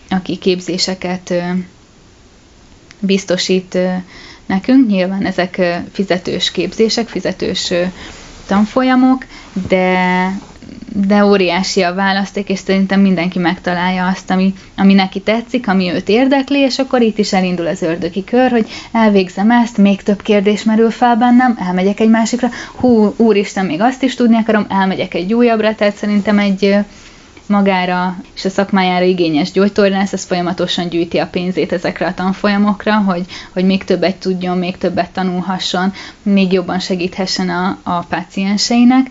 aki 0.10 0.38
képzéseket 0.38 1.34
biztosít 3.00 3.78
nekünk. 4.46 4.88
Nyilván 4.88 5.26
ezek 5.26 5.62
fizetős 5.92 6.52
képzések, 6.52 7.08
fizetős 7.08 7.74
tanfolyamok, 8.48 9.26
de, 9.68 9.98
de 11.08 11.26
óriási 11.26 11.82
a 11.82 11.94
választék, 11.94 12.50
és 12.50 12.60
szerintem 12.60 13.00
mindenki 13.00 13.40
megtalálja 13.40 14.08
azt, 14.08 14.32
ami, 14.32 14.54
ami 14.78 14.94
neki 14.94 15.20
tetszik, 15.20 15.68
ami 15.68 15.92
őt 15.92 16.10
érdekli, 16.10 16.60
és 16.60 16.80
akkor 16.80 17.02
itt 17.02 17.18
is 17.18 17.34
elindul 17.34 17.68
az 17.68 17.82
ördögi 17.82 18.24
kör, 18.24 18.52
hogy 18.52 18.70
elvégzem 18.92 19.52
ezt, 19.52 19.78
még 19.78 20.02
több 20.02 20.22
kérdés 20.22 20.64
merül 20.64 20.92
fel 20.92 21.16
bennem, 21.16 21.58
elmegyek 21.68 22.00
egy 22.00 22.10
másikra, 22.10 22.50
hú, 22.76 23.14
úristen, 23.18 23.66
még 23.66 23.82
azt 23.82 24.04
is 24.04 24.16
tudni 24.16 24.36
akarom, 24.36 24.66
elmegyek 24.70 25.14
egy 25.14 25.34
újabbra, 25.34 25.76
tehát 25.76 25.96
szerintem 25.96 26.40
egy, 26.40 26.76
magára 27.54 28.16
és 28.36 28.46
a 28.46 28.50
szakmájára 28.50 29.06
igényes 29.06 29.52
gyógytornász, 29.52 30.14
ez 30.14 30.24
folyamatosan 30.24 30.90
gyűjti 30.90 31.18
a 31.18 31.28
pénzét 31.28 31.72
ezekre 31.72 32.06
a 32.06 32.14
tanfolyamokra, 32.14 32.98
hogy, 32.98 33.26
hogy 33.52 33.66
még 33.66 33.84
többet 33.84 34.16
tudjon, 34.16 34.58
még 34.58 34.78
többet 34.78 35.12
tanulhasson, 35.12 35.94
még 36.24 36.52
jobban 36.52 36.80
segíthessen 36.80 37.50
a, 37.50 37.78
a 37.84 38.00
pácienseinek. 38.00 39.10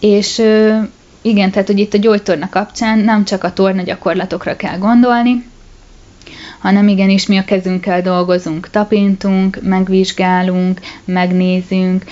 És 0.00 0.42
igen, 1.22 1.50
tehát 1.50 1.66
hogy 1.68 1.78
itt 1.78 1.94
a 1.94 1.98
gyógytorna 1.98 2.48
kapcsán 2.48 2.98
nem 2.98 3.24
csak 3.24 3.44
a 3.44 3.52
torna 3.52 3.82
gyakorlatokra 3.82 4.56
kell 4.56 4.78
gondolni, 4.78 5.46
hanem 6.58 6.88
igenis 6.88 7.26
mi 7.26 7.36
a 7.36 7.44
kezünkkel 7.44 8.02
dolgozunk, 8.02 8.70
tapintunk, 8.70 9.58
megvizsgálunk, 9.62 10.80
megnézünk, 11.04 12.04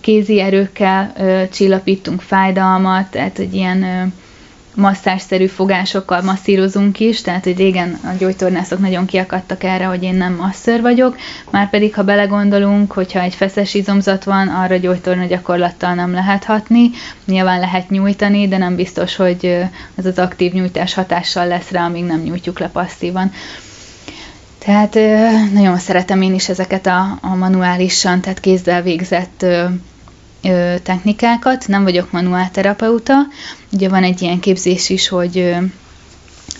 kézi 0.00 0.40
erőkkel 0.40 1.12
ö, 1.18 1.42
csillapítunk 1.52 2.20
fájdalmat, 2.20 3.10
tehát 3.10 3.38
egy 3.38 3.54
ilyen 3.54 3.82
ö, 3.82 4.02
masszásszerű 4.74 5.46
fogásokkal 5.46 6.22
masszírozunk 6.22 7.00
is, 7.00 7.20
tehát 7.20 7.44
hogy 7.44 7.56
régen 7.56 7.98
a 8.04 8.12
gyógytornászok 8.18 8.78
nagyon 8.78 9.06
kiakadtak 9.06 9.64
erre, 9.64 9.84
hogy 9.84 10.02
én 10.02 10.14
nem 10.14 10.34
masször 10.34 10.80
vagyok, 10.80 11.16
már 11.50 11.70
pedig 11.70 11.94
ha 11.94 12.02
belegondolunk, 12.02 12.92
hogyha 12.92 13.20
egy 13.20 13.34
feszes 13.34 13.74
izomzat 13.74 14.24
van, 14.24 14.48
arra 14.48 14.76
gyógytorna 14.76 15.24
gyakorlattal 15.26 15.94
nem 15.94 16.12
lehet 16.12 16.44
hatni, 16.44 16.90
nyilván 17.24 17.60
lehet 17.60 17.90
nyújtani, 17.90 18.48
de 18.48 18.58
nem 18.58 18.76
biztos, 18.76 19.16
hogy 19.16 19.58
az 19.94 20.04
az 20.06 20.18
aktív 20.18 20.52
nyújtás 20.52 20.94
hatással 20.94 21.46
lesz 21.46 21.70
rá, 21.70 21.84
amíg 21.84 22.04
nem 22.04 22.20
nyújtjuk 22.20 22.58
le 22.58 22.68
passzívan. 22.68 23.32
Tehát 24.64 24.94
nagyon 25.52 25.78
szeretem 25.78 26.22
én 26.22 26.34
is 26.34 26.48
ezeket 26.48 26.86
a, 26.86 27.18
a 27.20 27.34
manuálisan, 27.34 28.20
tehát 28.20 28.40
kézzel 28.40 28.82
végzett 28.82 29.46
ö, 30.42 30.74
technikákat, 30.82 31.68
nem 31.68 31.82
vagyok 31.82 32.10
manuálterapeuta, 32.10 33.14
ugye 33.72 33.88
van 33.88 34.02
egy 34.02 34.22
ilyen 34.22 34.40
képzés 34.40 34.88
is, 34.88 35.08
hogy 35.08 35.38
ö, 35.38 35.56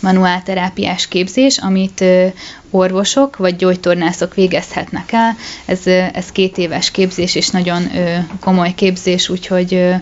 manuálterápiás 0.01 1.09
képzés, 1.09 1.59
amit 1.59 2.01
ö, 2.01 2.27
orvosok 2.71 3.37
vagy 3.37 3.57
gyógytornászok 3.57 4.35
végezhetnek 4.35 5.13
el. 5.13 5.37
Ez, 5.65 5.87
ö, 5.87 6.03
ez 6.13 6.33
két 6.33 6.59
éves 6.59 6.91
képzés, 6.91 7.35
és 7.35 7.49
nagyon 7.49 7.97
ö, 7.97 8.17
komoly 8.41 8.75
képzés, 8.75 9.29
úgyhogy 9.29 9.75
ö, 9.75 9.95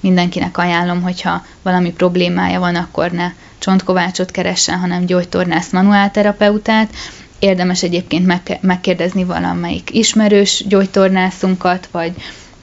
mindenkinek 0.00 0.58
ajánlom, 0.58 1.02
hogyha 1.02 1.44
valami 1.62 1.92
problémája 1.92 2.60
van, 2.60 2.74
akkor 2.74 3.10
ne 3.10 3.32
csontkovácsot 3.58 4.30
keressen, 4.30 4.78
hanem 4.78 5.06
gyógytornász 5.06 5.72
manuálterapeutát. 5.72 6.90
Érdemes 7.38 7.82
egyébként 7.82 8.26
meg, 8.26 8.58
megkérdezni 8.60 9.24
valamelyik 9.24 9.90
ismerős 9.92 10.64
gyógytornászunkat, 10.68 11.88
vagy, 11.90 12.12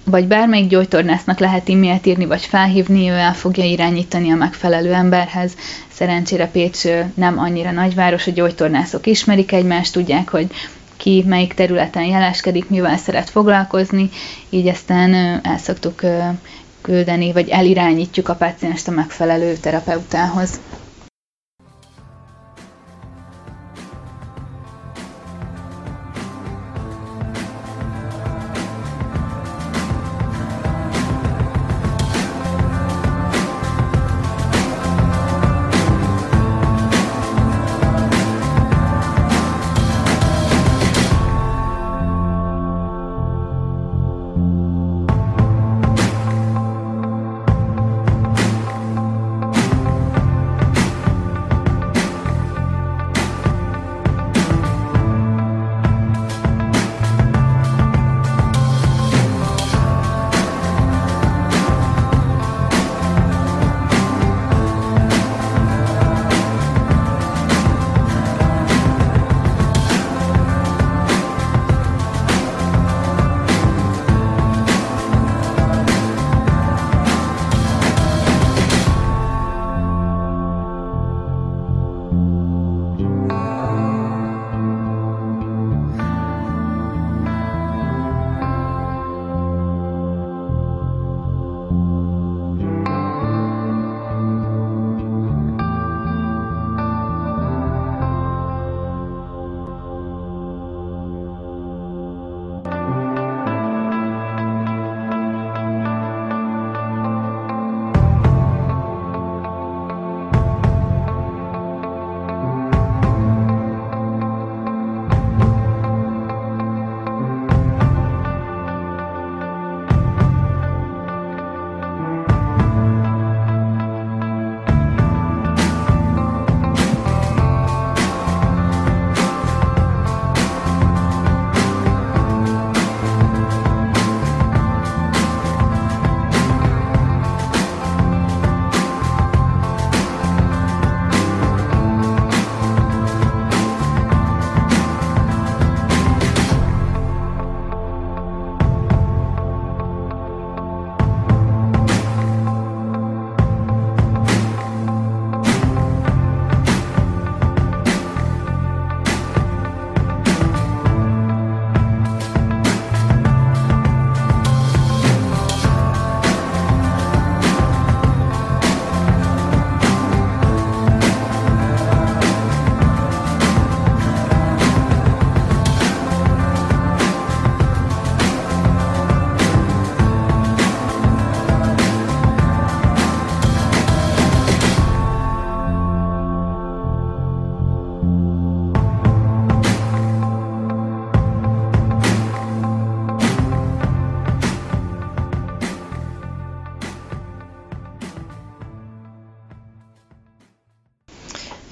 vagy 0.10 0.28
bármelyik 0.28 0.69
gyógytornásznak 0.69 1.39
lehet 1.39 1.69
e-mailt 1.69 2.06
írni, 2.06 2.26
vagy 2.26 2.45
felhívni, 2.45 3.10
ő 3.10 3.13
el 3.13 3.34
fogja 3.34 3.63
irányítani 3.63 4.32
a 4.32 4.36
megfelelő 4.36 4.93
emberhez. 4.93 5.56
Szerencsére 5.91 6.48
Pécs 6.48 6.84
nem 7.13 7.39
annyira 7.39 7.72
nagyváros, 7.72 8.28
a 8.28 8.32
gyógytornászok 8.32 9.08
ismerik 9.08 9.52
egymást, 9.52 9.93
tudják, 9.93 10.30
hogy 10.30 10.48
ki 10.98 11.24
melyik 11.28 11.54
területen 11.54 12.04
jeleskedik, 12.04 12.69
mivel 12.69 12.98
szeret 12.98 13.30
foglalkozni, 13.30 14.10
így 14.50 14.67
aztán 14.67 15.13
el 15.43 15.58
szoktuk 15.58 16.02
küldeni, 16.82 17.32
vagy 17.32 17.50
elirányítjuk 17.50 18.30
a 18.30 18.36
pácienst 18.36 18.88
a 18.88 18.91
megfelelő 18.91 19.54
terapeutához. 19.54 20.60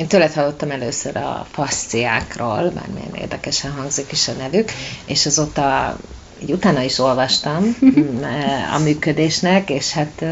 Én 0.07 0.13
tőled 0.19 0.33
hallottam 0.33 0.71
először 0.71 1.17
a 1.17 1.47
fasciákról, 1.51 2.69
bármilyen 2.69 3.13
érdekesen 3.15 3.71
hangzik 3.71 4.11
is 4.11 4.27
a 4.27 4.31
nevük, 4.31 4.71
és 5.05 5.25
azóta 5.25 5.97
így 6.41 6.51
utána 6.51 6.81
is 6.81 6.99
olvastam 6.99 7.63
mm, 7.85 8.23
a 8.73 8.77
működésnek, 8.77 9.69
és 9.69 9.91
hát 9.91 10.25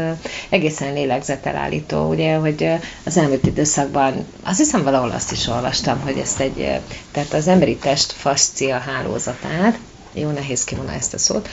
egészen 0.48 0.92
lélegzetelállító, 0.92 2.08
ugye, 2.08 2.36
hogy 2.36 2.68
az 3.04 3.16
elmúlt 3.16 3.46
időszakban, 3.46 4.26
azt 4.42 4.58
hiszem 4.58 4.82
valahol 4.82 5.10
azt 5.10 5.32
is 5.32 5.46
olvastam, 5.46 6.00
hogy 6.00 6.18
ezt 6.18 6.40
egy, 6.40 6.80
tehát 7.10 7.32
az 7.32 7.48
emberi 7.48 7.76
test 7.76 8.12
fascia 8.12 8.78
hálózatát, 8.78 9.78
jó 10.12 10.30
nehéz 10.30 10.64
kimondani 10.64 10.96
ezt 10.98 11.14
a 11.14 11.18
szót, 11.18 11.48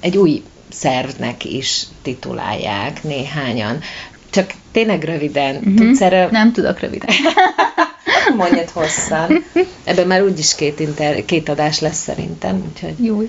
egy 0.00 0.16
új 0.16 0.42
szervnek 0.70 1.44
is 1.44 1.86
titulálják 2.02 3.02
néhányan. 3.02 3.80
Csak 4.30 4.54
tényleg 4.76 5.02
röviden, 5.04 5.56
uh-huh. 5.56 5.74
tudsz 5.74 6.00
erre... 6.00 6.28
Nem 6.30 6.52
tudok 6.52 6.80
röviden. 6.80 7.08
Mondjad 8.36 8.70
hosszan. 8.70 9.44
Ebben 9.84 10.06
már 10.06 10.22
úgyis 10.22 10.54
két, 10.54 10.80
inter, 10.80 11.24
két 11.24 11.48
adás 11.48 11.80
lesz 11.80 12.02
szerintem, 12.02 12.62
úgyhogy... 12.68 13.04
Jó. 13.04 13.22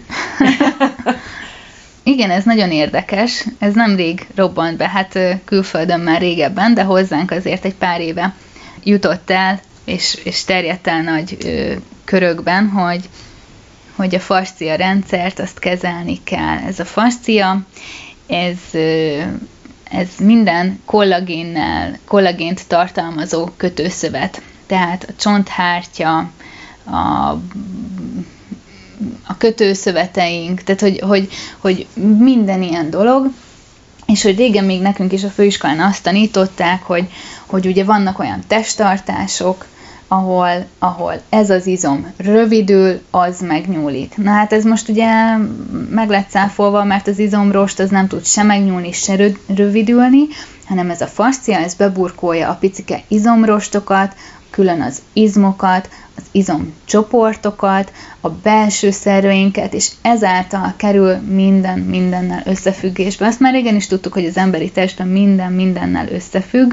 Igen, 2.04 2.30
ez 2.30 2.44
nagyon 2.44 2.72
érdekes. 2.72 3.46
Ez 3.60 3.74
nem 3.74 3.96
rég 3.96 4.28
robbant 4.36 4.78
be, 4.78 4.90
hát 4.90 5.20
külföldön 5.46 6.00
már 6.00 6.22
régebben, 6.22 6.74
de 6.74 6.84
hozzánk 6.84 7.32
azért 7.32 7.66
egy 7.66 7.76
pár 7.76 8.02
éve 8.02 8.36
jutott 8.84 9.30
el, 9.30 9.60
és, 9.86 10.20
és 10.24 10.44
terjedt 10.44 10.88
el 10.88 11.02
nagy 11.02 11.38
ö, 11.46 11.74
körökben, 12.04 12.68
hogy, 12.70 13.10
hogy 13.96 14.16
a 14.16 14.20
fascia 14.20 14.76
rendszert 14.76 15.40
azt 15.40 15.60
kezelni 15.60 16.24
kell. 16.24 16.58
Ez 16.68 16.80
a 16.80 16.86
fascia, 16.86 17.62
ez 18.28 18.58
ö, 18.72 19.22
ez 19.92 20.08
minden 20.20 20.82
kollagénnel, 20.86 22.00
kollagént 22.06 22.68
tartalmazó 22.68 23.50
kötőszövet. 23.58 24.42
Tehát 24.66 25.06
a 25.10 25.14
csonthártya, 25.18 26.18
a, 26.84 27.30
a 29.28 29.38
kötőszöveteink, 29.38 30.62
tehát 30.62 30.82
hogy, 30.82 31.00
hogy, 31.00 31.30
hogy 31.58 31.88
minden 32.18 32.62
ilyen 32.62 32.90
dolog, 32.90 33.32
és 34.06 34.24
hogy 34.24 34.38
régen 34.38 34.64
még 34.64 34.82
nekünk 34.82 35.12
is 35.12 35.24
a 35.24 35.30
főiskolán 35.30 35.80
azt 35.80 36.04
tanították, 36.04 36.84
hogy, 36.84 37.10
hogy 37.46 37.66
ugye 37.66 37.84
vannak 37.84 38.20
olyan 38.20 38.44
testtartások, 38.48 39.66
ahol, 40.08 40.66
ahol 40.80 41.14
ez 41.30 41.50
az 41.50 41.68
izom 41.68 42.14
rövidül, 42.18 43.02
az 43.12 43.42
megnyúlik. 43.42 44.18
Na 44.18 44.32
hát 44.32 44.54
ez 44.54 44.64
most 44.64 44.90
ugye 44.90 45.38
meg 45.90 46.10
lett 46.10 46.30
cáfolva, 46.30 46.84
mert 46.84 47.08
az 47.08 47.20
izomrost 47.20 47.80
az 47.80 47.90
nem 47.90 48.08
tud 48.08 48.26
se 48.26 48.44
megnyúlni, 48.44 48.92
se 48.92 49.32
rövidülni, 49.56 50.28
hanem 50.68 50.90
ez 50.90 51.02
a 51.02 51.08
fascia, 51.08 51.58
ez 51.58 51.74
beburkolja 51.74 52.50
a 52.50 52.58
picike 52.60 53.04
izomrostokat, 53.08 54.16
külön 54.50 54.82
az 54.82 55.02
izmokat, 55.14 55.90
az 56.16 56.24
izomcsoportokat, 56.32 57.92
a 58.22 58.30
belső 58.30 58.92
szerveinket, 58.92 59.74
és 59.74 59.92
ezáltal 60.02 60.74
kerül 60.78 61.16
minden 61.16 61.80
mindennel 61.80 62.42
összefüggésbe. 62.46 63.26
Azt 63.26 63.40
már 63.40 63.54
régen 63.54 63.76
is 63.76 63.88
tudtuk, 63.88 64.14
hogy 64.14 64.26
az 64.26 64.38
emberi 64.38 64.72
testben 64.72 65.08
minden 65.08 65.52
mindennel 65.52 66.10
összefügg, 66.10 66.72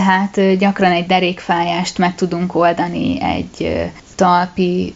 tehát 0.00 0.56
gyakran 0.58 0.92
egy 0.92 1.06
derékfájást 1.06 1.98
meg 1.98 2.14
tudunk 2.14 2.54
oldani 2.54 3.20
egy 3.22 3.82
talpi 4.14 4.92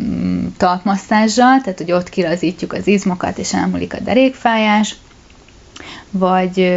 mm, 0.00 0.46
talpmasszázsal, 0.56 1.60
tehát 1.60 1.78
hogy 1.78 1.92
ott 1.92 2.08
kilazítjuk 2.08 2.72
az 2.72 2.86
izmokat, 2.86 3.38
és 3.38 3.54
elmúlik 3.54 3.94
a 3.94 4.00
derékfájás, 4.00 4.96
vagy, 6.10 6.76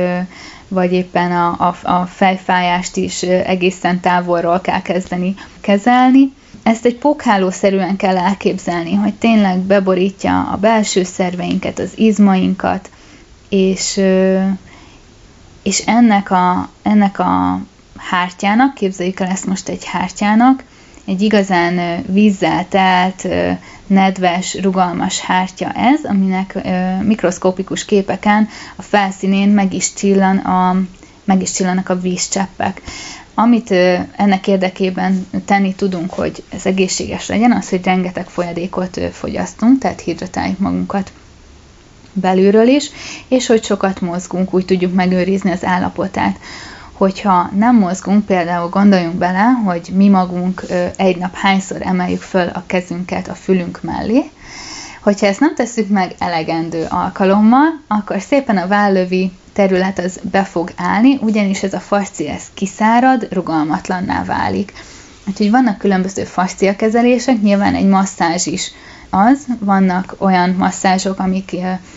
vagy 0.68 0.94
éppen 0.94 1.32
a, 1.32 1.50
a, 1.68 1.92
a 1.92 2.06
fejfájást 2.06 2.96
is 2.96 3.22
egészen 3.24 4.00
távolról 4.00 4.62
kell 4.62 4.82
kezdeni 4.82 5.36
kezelni. 5.62 6.34
Ezt 6.64 6.86
egy 6.86 6.96
pókhálószerűen 6.98 7.96
kell 7.96 8.18
elképzelni, 8.18 8.94
hogy 8.94 9.14
tényleg 9.14 9.58
beborítja 9.58 10.50
a 10.52 10.58
belső 10.58 11.04
szerveinket, 11.04 11.80
az 11.80 11.92
izmainkat, 11.96 12.90
és, 13.50 14.00
és 15.64 15.80
ennek 15.80 16.32
a, 16.32 16.70
ennek 16.82 17.20
a 17.20 17.60
hártyának, 17.98 18.74
képzeljük 18.74 19.20
el 19.20 19.28
ezt 19.28 19.46
most 19.46 19.70
egy 19.70 19.86
hártyának, 19.86 20.64
egy 21.06 21.22
igazán 21.22 22.04
vízzel 22.06 22.68
telt, 22.70 23.28
nedves, 23.88 24.58
rugalmas 24.62 25.20
hártya 25.20 25.72
ez, 25.72 26.04
aminek 26.04 26.58
mikroszkópikus 27.04 27.86
képeken 27.86 28.48
a 28.76 28.82
felszínén 28.82 29.50
meg 29.50 29.74
is, 29.74 29.94
csillan 29.94 30.38
a, 30.38 30.82
meg 31.24 31.42
is 31.42 31.52
csillanak 31.52 31.90
a 31.90 32.00
vízcseppek. 32.00 32.82
Amit 33.34 33.72
ennek 34.16 34.48
érdekében 34.48 35.28
tenni 35.46 35.76
tudunk, 35.76 36.14
hogy 36.14 36.44
ez 36.50 36.66
egészséges 36.66 37.28
legyen, 37.28 37.52
az, 37.52 37.70
hogy 37.70 37.84
rengeteg 37.84 38.28
folyadékot 38.28 39.00
fogyasztunk, 39.12 39.80
tehát 39.80 40.02
hidratáljuk 40.02 40.60
magunkat 40.60 41.12
belülről 42.14 42.68
is, 42.68 42.90
és 43.28 43.48
hogy 43.48 43.64
sokat 43.64 44.02
mozgunk, 44.02 44.54
úgy 44.54 44.66
tudjuk 44.66 44.94
megőrizni 44.94 45.52
az 45.52 45.66
állapotát. 45.66 46.40
Hogyha 46.92 47.50
nem 47.56 47.76
mozgunk, 47.76 48.26
például 48.26 48.70
gondoljunk 48.70 49.16
bele, 49.16 49.44
hogy 49.66 49.90
mi 49.94 50.10
magunk 50.10 50.64
egy 50.96 51.18
nap 51.18 51.36
hányszor 51.36 51.82
emeljük 51.82 52.22
föl 52.22 52.48
a 52.48 52.64
kezünket 52.68 53.28
a 53.28 53.34
fülünk 53.34 53.80
mellé, 53.82 54.30
hogyha 55.02 55.28
ezt 55.28 55.40
nem 55.40 55.56
tesszük 55.56 55.90
meg 55.90 56.16
elegendő 56.20 56.86
alkalommal, 56.90 57.82
akkor 57.88 58.22
szépen 58.22 58.58
a 58.58 58.68
vállövi 58.68 59.32
terület 59.54 60.00
az 60.00 60.20
be 60.32 60.44
fog 60.44 60.72
állni, 60.76 61.18
ugyanis 61.22 61.64
ez 61.64 61.74
a 61.74 61.80
fascia 61.80 62.32
ez 62.32 62.44
kiszárad, 62.54 63.28
rugalmatlanná 63.32 64.24
válik. 64.24 64.74
Úgyhogy 65.28 65.52
vannak 65.52 65.78
különböző 65.78 66.24
fascia 66.24 66.76
kezelések, 66.76 67.42
nyilván 67.42 67.76
egy 67.76 67.88
masszázs 67.88 68.46
is 68.46 68.72
az, 69.12 69.46
vannak 69.60 70.16
olyan 70.18 70.50
masszázsok, 70.50 71.20
amik 71.20 71.56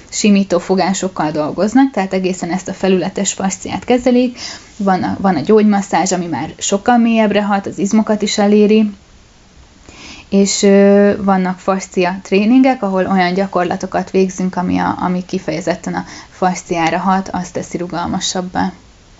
simító 0.08 0.58
fogásokkal 0.58 1.30
dolgoznak, 1.30 1.90
tehát 1.90 2.12
egészen 2.12 2.50
ezt 2.50 2.68
a 2.68 2.72
felületes 2.72 3.32
fasciát 3.32 3.84
kezelik, 3.84 4.38
van 4.76 5.02
a, 5.02 5.16
van 5.20 5.36
a 5.36 5.40
gyógymasszázs, 5.40 6.12
ami 6.12 6.26
már 6.26 6.54
sokkal 6.58 6.98
mélyebbre 6.98 7.42
hat, 7.42 7.66
az 7.66 7.78
izmokat 7.78 8.22
is 8.22 8.38
eléri, 8.38 8.90
és 10.28 10.60
vannak 11.18 11.58
fascia 11.58 12.18
tréningek, 12.22 12.82
ahol 12.82 13.06
olyan 13.06 13.34
gyakorlatokat 13.34 14.10
végzünk, 14.10 14.56
ami, 14.56 14.78
a, 14.78 14.96
ami 15.00 15.24
kifejezetten 15.24 15.94
a 15.94 16.04
fasciára 16.30 16.98
hat, 16.98 17.28
azt 17.32 17.52
teszi 17.52 17.76
rugalmasabbá 17.76 18.72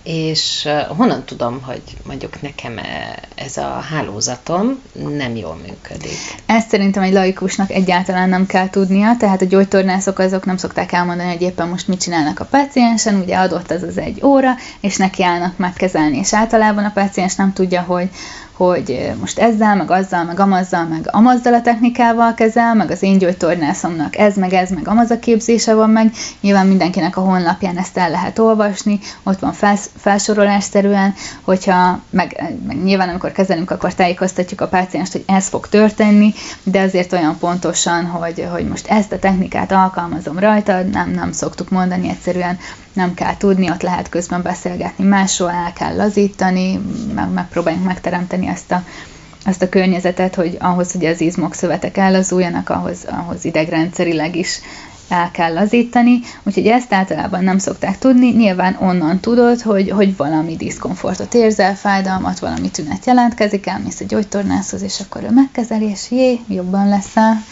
és 0.05 0.67
honnan 0.87 1.23
tudom, 1.23 1.61
hogy 1.61 1.81
mondjuk 2.03 2.41
nekem 2.41 2.79
ez 3.35 3.57
a 3.57 3.79
hálózatom 3.89 4.81
nem 5.17 5.35
jól 5.35 5.55
működik? 5.55 6.17
Ezt 6.45 6.69
szerintem 6.69 7.03
egy 7.03 7.13
laikusnak 7.13 7.71
egyáltalán 7.71 8.29
nem 8.29 8.45
kell 8.45 8.69
tudnia, 8.69 9.17
tehát 9.17 9.41
a 9.41 9.45
gyógytornászok 9.45 10.19
azok 10.19 10.45
nem 10.45 10.57
szokták 10.57 10.91
elmondani, 10.91 11.29
hogy 11.31 11.41
éppen 11.41 11.67
most 11.67 11.87
mit 11.87 12.01
csinálnak 12.01 12.39
a 12.39 12.45
paciensen, 12.45 13.15
ugye 13.15 13.37
adott 13.37 13.71
ez 13.71 13.83
az 13.83 13.97
egy 13.97 14.23
óra, 14.23 14.51
és 14.79 14.97
neki 14.97 15.23
állnak 15.23 15.57
megkezelni, 15.57 16.17
és 16.17 16.33
általában 16.33 16.85
a 16.85 16.91
paciens 16.93 17.35
nem 17.35 17.53
tudja, 17.53 17.81
hogy 17.81 18.09
hogy 18.55 19.11
most 19.19 19.39
ezzel, 19.39 19.75
meg 19.75 19.91
azzal, 19.91 20.23
meg 20.23 20.39
amazzal, 20.39 20.85
meg 20.85 21.07
amazzal 21.11 21.53
a 21.53 21.61
technikával 21.61 22.33
kezel, 22.33 22.73
meg 22.73 22.91
az 22.91 23.03
én 23.03 23.17
gyógytornászomnak 23.17 24.17
ez, 24.17 24.35
meg 24.35 24.53
ez, 24.53 24.69
meg 24.69 24.87
amaz 24.87 25.09
a 25.09 25.19
képzése 25.19 25.73
van 25.73 25.89
meg. 25.89 26.11
Nyilván 26.41 26.67
mindenkinek 26.67 27.17
a 27.17 27.21
honlapján 27.21 27.77
ezt 27.77 27.97
el 27.97 28.09
lehet 28.09 28.39
olvasni, 28.39 28.99
ott 29.23 29.39
van 29.39 29.53
felsz, 29.53 29.89
felsorolásszerűen, 29.97 31.13
hogyha, 31.41 31.99
meg, 32.09 32.53
meg 32.67 32.83
nyilván 32.83 33.09
amikor 33.09 33.31
kezelünk, 33.31 33.71
akkor 33.71 33.93
tájékoztatjuk 33.93 34.61
a 34.61 34.67
pácienst, 34.67 35.11
hogy 35.11 35.23
ez 35.27 35.47
fog 35.47 35.67
történni, 35.67 36.33
de 36.63 36.81
azért 36.81 37.13
olyan 37.13 37.37
pontosan, 37.39 38.05
hogy, 38.05 38.47
hogy 38.51 38.67
most 38.67 38.87
ezt 38.87 39.11
a 39.11 39.19
technikát 39.19 39.71
alkalmazom 39.71 40.39
rajta, 40.39 40.81
nem, 40.81 41.11
nem 41.11 41.31
szoktuk 41.31 41.69
mondani, 41.69 42.09
egyszerűen 42.09 42.57
nem 42.95 43.13
kell 43.13 43.37
tudni, 43.37 43.69
ott 43.69 43.81
lehet 43.81 44.09
közben 44.09 44.41
beszélgetni 44.41 45.05
másról, 45.05 45.51
el 45.51 45.73
kell 45.73 45.95
lazítani, 45.95 46.79
meg, 47.13 47.29
megpróbáljunk 47.29 47.85
megteremteni 47.85 48.47
ezt 48.47 48.71
a, 48.71 48.83
azt 49.45 49.61
a 49.61 49.69
környezetet, 49.69 50.35
hogy 50.35 50.57
ahhoz, 50.59 50.91
hogy 50.91 51.05
az 51.05 51.21
izmok 51.21 51.53
szövetek 51.53 51.97
ellazuljanak, 51.97 52.69
ahhoz, 52.69 53.05
ahhoz 53.05 53.45
idegrendszerileg 53.45 54.35
is 54.35 54.59
el 55.09 55.31
kell 55.31 55.53
lazítani, 55.53 56.19
úgyhogy 56.43 56.67
ezt 56.67 56.93
általában 56.93 57.43
nem 57.43 57.57
szokták 57.57 57.97
tudni, 57.97 58.29
nyilván 58.31 58.77
onnan 58.81 59.19
tudod, 59.19 59.61
hogy, 59.61 59.89
hogy 59.89 60.17
valami 60.17 60.55
diszkomfortot 60.55 61.33
érzel, 61.33 61.75
fájdalmat, 61.75 62.39
valami 62.39 62.69
tünet 62.69 63.05
jelentkezik, 63.05 63.67
elmész 63.67 63.99
a 63.99 64.05
gyógytornászhoz, 64.07 64.81
és 64.81 64.99
akkor 64.99 65.23
ő 65.23 65.29
megkezeli, 65.31 65.85
és 65.85 66.11
jé, 66.11 66.39
jobban 66.47 66.89
leszel. 66.89 67.43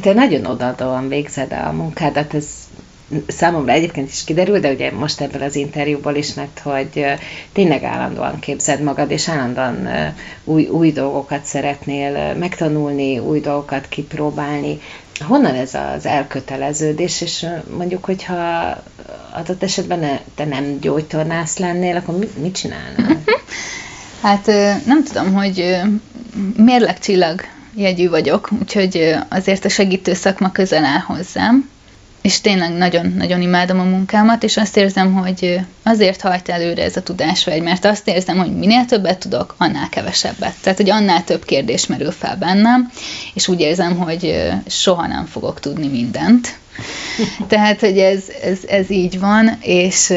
te 0.00 0.12
nagyon 0.12 0.46
odaadóan 0.46 1.08
végzed 1.08 1.52
a 1.52 1.72
munkádat, 1.72 2.34
ez 2.34 2.46
számomra 3.26 3.72
egyébként 3.72 4.08
is 4.08 4.24
kiderül, 4.24 4.60
de 4.60 4.72
ugye 4.72 4.92
most 4.92 5.20
ebből 5.20 5.42
az 5.42 5.56
interjúból 5.56 6.14
is, 6.14 6.34
mert 6.34 6.58
hogy 6.58 7.04
tényleg 7.52 7.82
állandóan 7.82 8.38
képzed 8.38 8.82
magad, 8.82 9.10
és 9.10 9.28
állandóan 9.28 9.88
új, 10.44 10.66
új 10.66 10.92
dolgokat 10.92 11.44
szeretnél 11.44 12.34
megtanulni, 12.34 13.18
új 13.18 13.40
dolgokat 13.40 13.88
kipróbálni. 13.88 14.80
Honnan 15.20 15.54
ez 15.54 15.74
az 15.74 16.06
elköteleződés, 16.06 17.20
és 17.20 17.46
mondjuk, 17.76 18.04
hogyha 18.04 18.66
adott 19.32 19.62
esetben 19.62 20.18
te 20.34 20.44
nem 20.44 20.78
gyógytornász 20.80 21.58
lennél, 21.58 21.96
akkor 21.96 22.18
mit, 22.38 22.54
csinálnál? 22.54 23.22
Hát 24.22 24.46
nem 24.86 25.04
tudom, 25.04 25.34
hogy 25.34 25.76
mérlegcsillag 26.56 27.40
jegyű 27.78 28.08
vagyok, 28.08 28.48
úgyhogy 28.60 29.14
azért 29.28 29.64
a 29.64 29.68
segítő 29.68 30.14
szakma 30.14 30.52
közel 30.52 30.84
áll 30.84 31.00
hozzám, 31.00 31.70
és 32.22 32.40
tényleg 32.40 32.72
nagyon-nagyon 32.72 33.42
imádom 33.42 33.80
a 33.80 33.84
munkámat, 33.84 34.42
és 34.42 34.56
azt 34.56 34.76
érzem, 34.76 35.14
hogy 35.14 35.60
azért 35.82 36.20
hajt 36.20 36.48
előre 36.48 36.82
ez 36.82 36.96
a 36.96 37.02
tudásvágy, 37.02 37.62
mert 37.62 37.84
azt 37.84 38.08
érzem, 38.08 38.36
hogy 38.36 38.56
minél 38.56 38.84
többet 38.84 39.18
tudok, 39.18 39.54
annál 39.58 39.88
kevesebbet. 39.88 40.54
Tehát, 40.62 40.78
hogy 40.78 40.90
annál 40.90 41.24
több 41.24 41.44
kérdés 41.44 41.86
merül 41.86 42.10
fel 42.10 42.36
bennem, 42.36 42.90
és 43.34 43.48
úgy 43.48 43.60
érzem, 43.60 43.96
hogy 43.96 44.52
soha 44.66 45.06
nem 45.06 45.26
fogok 45.26 45.60
tudni 45.60 45.88
mindent. 45.88 46.58
Tehát, 47.48 47.80
hogy 47.80 47.98
ez, 47.98 48.22
ez, 48.42 48.58
ez 48.68 48.90
így 48.90 49.18
van, 49.18 49.58
és 49.60 50.12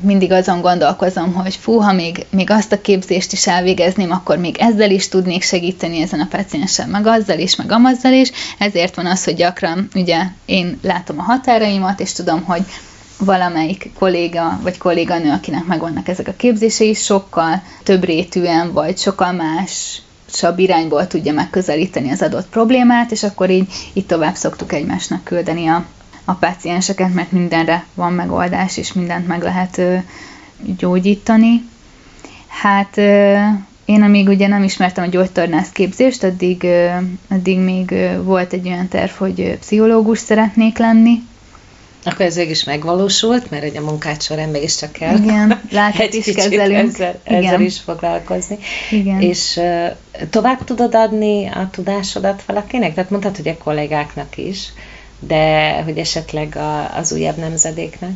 mindig 0.00 0.32
azon 0.32 0.60
gondolkozom, 0.60 1.32
hogy 1.32 1.56
fú, 1.56 1.78
ha 1.78 1.92
még, 1.92 2.26
még 2.30 2.50
azt 2.50 2.72
a 2.72 2.80
képzést 2.80 3.32
is 3.32 3.46
elvégezném, 3.46 4.10
akkor 4.10 4.38
még 4.38 4.56
ezzel 4.58 4.90
is 4.90 5.08
tudnék 5.08 5.42
segíteni 5.42 6.00
ezen 6.00 6.20
a 6.20 6.28
paciensen, 6.30 6.88
meg 6.88 7.06
azzal 7.06 7.38
is, 7.38 7.56
meg 7.56 7.72
amazzal 7.72 8.12
is. 8.12 8.30
Ezért 8.58 8.94
van 8.94 9.06
az, 9.06 9.24
hogy 9.24 9.34
gyakran 9.34 9.88
ugye 9.94 10.22
én 10.44 10.78
látom 10.82 11.18
a 11.18 11.22
határaimat, 11.22 12.00
és 12.00 12.12
tudom, 12.12 12.42
hogy 12.42 12.62
valamelyik 13.18 13.90
kolléga 13.98 14.58
vagy 14.62 14.78
kolléganő, 14.78 15.30
akinek 15.30 15.64
megvannak 15.64 16.08
ezek 16.08 16.28
a 16.28 16.34
képzései, 16.36 16.94
sokkal 16.94 17.62
több 17.82 18.04
rétűen, 18.04 18.72
vagy 18.72 18.98
sokkal 18.98 19.32
más 19.32 20.02
sabb 20.32 20.58
irányból 20.58 21.06
tudja 21.06 21.32
megközelíteni 21.32 22.10
az 22.10 22.22
adott 22.22 22.48
problémát, 22.48 23.10
és 23.10 23.22
akkor 23.22 23.50
így, 23.50 23.68
így 23.92 24.06
tovább 24.06 24.34
szoktuk 24.34 24.72
egymásnak 24.72 25.24
küldeni 25.24 25.66
a, 25.66 25.84
a 26.28 26.34
pácienseket, 26.34 27.14
mert 27.14 27.32
mindenre 27.32 27.84
van 27.94 28.12
megoldás, 28.12 28.76
és 28.76 28.92
mindent 28.92 29.26
meg 29.26 29.42
lehet 29.42 29.80
gyógyítani. 30.78 31.68
Hát 32.46 32.96
én 33.84 34.02
amíg 34.02 34.28
ugye 34.28 34.46
nem 34.46 34.62
ismertem 34.62 35.04
a 35.04 35.06
gyógytornász 35.06 35.70
képzést, 35.70 36.24
addig, 36.24 36.66
addig 37.28 37.58
még 37.58 37.94
volt 38.22 38.52
egy 38.52 38.68
olyan 38.68 38.88
terv, 38.88 39.10
hogy 39.10 39.56
pszichológus 39.60 40.18
szeretnék 40.18 40.78
lenni. 40.78 41.22
Akkor 42.04 42.24
ez 42.24 42.36
is 42.36 42.64
megvalósult, 42.64 43.50
mert 43.50 43.68
ugye 43.68 43.78
a 43.78 43.84
munkád 43.84 44.22
során 44.22 44.48
mégiscsak 44.48 44.92
kell 44.92 45.16
Igen, 45.16 45.60
egy 45.98 46.14
is 46.14 46.24
kicsit 46.24 46.34
kezelünk. 46.34 46.92
Ezzel, 46.92 47.20
Igen. 47.26 47.44
ezzel 47.44 47.60
is 47.60 47.78
foglalkozni. 47.78 48.58
Igen. 48.90 49.20
És 49.20 49.56
uh, 49.56 49.86
tovább 50.30 50.64
tudod 50.64 50.94
adni 50.94 51.46
a 51.46 51.68
tudásodat 51.70 52.42
valakinek? 52.46 52.94
Tehát 52.94 53.10
mondtad, 53.10 53.36
hogy 53.36 53.48
a 53.48 53.56
kollégáknak 53.56 54.36
is, 54.36 54.72
de 55.18 55.72
hogy 55.82 55.98
esetleg 55.98 56.56
a, 56.56 56.96
az 56.96 57.12
újabb 57.12 57.36
nemzedéknek? 57.36 58.10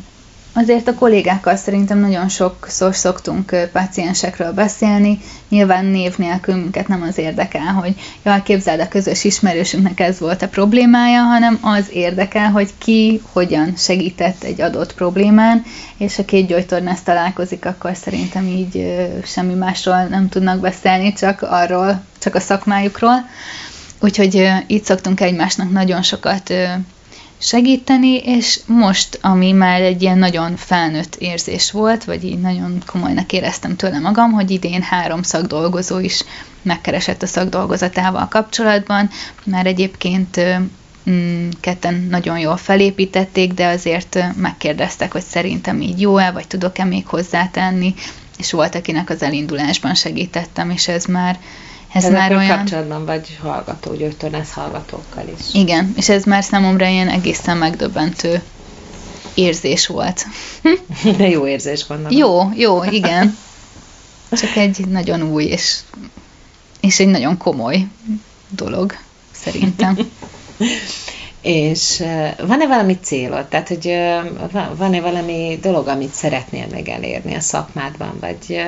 Azért 0.54 0.88
a 0.88 0.94
kollégákkal 0.94 1.56
szerintem 1.56 1.98
nagyon 1.98 2.28
sokszor 2.28 2.94
szoktunk 2.94 3.52
ö, 3.52 3.70
páciensekről 3.70 4.52
beszélni, 4.52 5.20
nyilván 5.48 5.84
név 5.84 6.16
nélkül 6.16 6.54
minket 6.54 6.88
nem 6.88 7.02
az 7.02 7.18
érdekel, 7.18 7.72
hogy 7.72 7.94
jaj, 8.22 8.42
képzeld 8.42 8.80
a 8.80 8.88
közös 8.88 9.24
ismerősünknek 9.24 10.00
ez 10.00 10.18
volt 10.18 10.42
a 10.42 10.48
problémája, 10.48 11.22
hanem 11.22 11.58
az 11.62 11.86
érdekel, 11.92 12.50
hogy 12.50 12.70
ki 12.78 13.22
hogyan 13.32 13.74
segített 13.76 14.42
egy 14.42 14.60
adott 14.60 14.94
problémán, 14.94 15.62
és 15.96 16.16
ha 16.16 16.24
két 16.24 16.46
gyógytornász 16.46 17.02
találkozik, 17.02 17.64
akkor 17.64 17.96
szerintem 17.96 18.46
így 18.46 18.96
semmi 19.24 19.54
másról 19.54 20.04
nem 20.04 20.28
tudnak 20.28 20.60
beszélni, 20.60 21.12
csak 21.12 21.42
arról, 21.42 22.02
csak 22.18 22.34
a 22.34 22.40
szakmájukról. 22.40 23.28
Úgyhogy 24.00 24.48
így 24.66 24.84
szoktunk 24.84 25.20
egymásnak 25.20 25.70
nagyon 25.70 26.02
sokat 26.02 26.52
segíteni, 27.42 28.16
és 28.16 28.60
most, 28.66 29.18
ami 29.22 29.52
már 29.52 29.80
egy 29.80 30.02
ilyen 30.02 30.18
nagyon 30.18 30.56
felnőtt 30.56 31.14
érzés 31.14 31.70
volt, 31.70 32.04
vagy 32.04 32.24
így 32.24 32.40
nagyon 32.40 32.82
komolynak 32.86 33.32
éreztem 33.32 33.76
tőle 33.76 33.98
magam, 33.98 34.32
hogy 34.32 34.50
idén 34.50 34.82
három 34.82 35.22
szakdolgozó 35.22 35.98
is 35.98 36.24
megkeresett 36.62 37.22
a 37.22 37.26
szakdolgozatával 37.26 38.28
kapcsolatban, 38.28 39.10
már 39.44 39.66
egyébként 39.66 40.40
mm, 41.10 41.48
ketten 41.60 42.06
nagyon 42.10 42.38
jól 42.38 42.56
felépítették, 42.56 43.52
de 43.52 43.66
azért 43.66 44.18
megkérdeztek, 44.36 45.12
hogy 45.12 45.22
szerintem 45.22 45.80
így 45.80 46.00
jó-e, 46.00 46.30
vagy 46.30 46.46
tudok-e 46.46 46.84
még 46.84 47.06
hozzátenni, 47.06 47.94
és 48.38 48.52
volt, 48.52 48.74
akinek 48.74 49.10
az 49.10 49.22
elindulásban 49.22 49.94
segítettem, 49.94 50.70
és 50.70 50.88
ez 50.88 51.04
már, 51.04 51.38
ez 51.92 52.04
Ezekkel 52.04 52.28
már 52.28 52.36
olyan... 52.36 52.56
kapcsolatban 52.56 53.04
vagy 53.04 53.38
hallgató, 53.42 53.94
gyógytornász 53.94 54.52
hallgatókkal 54.52 55.24
is. 55.38 55.54
Igen, 55.54 55.92
és 55.96 56.08
ez 56.08 56.24
már 56.24 56.44
számomra 56.44 56.86
ilyen 56.86 57.08
egészen 57.08 57.56
megdöbbentő 57.56 58.42
érzés 59.34 59.86
volt. 59.86 60.26
De 61.18 61.28
jó 61.28 61.46
érzés 61.46 61.86
gondolom. 61.86 62.18
jó, 62.18 62.50
jó, 62.54 62.84
igen. 62.84 63.36
Csak 64.30 64.56
egy 64.56 64.86
nagyon 64.88 65.22
új 65.22 65.44
és, 65.44 65.78
és 66.80 67.00
egy 67.00 67.06
nagyon 67.06 67.36
komoly 67.36 67.86
dolog, 68.48 68.96
szerintem. 69.32 69.98
És 71.40 72.02
van-e 72.46 72.66
valami 72.66 72.98
célod? 73.02 73.46
Tehát, 73.46 73.68
hogy 73.68 73.92
va- 74.52 74.76
van-e 74.76 75.00
valami 75.00 75.58
dolog, 75.62 75.88
amit 75.88 76.12
szeretnél 76.12 76.66
még 76.70 76.88
elérni 76.88 77.34
a 77.34 77.40
szakmádban, 77.40 78.16
vagy 78.20 78.62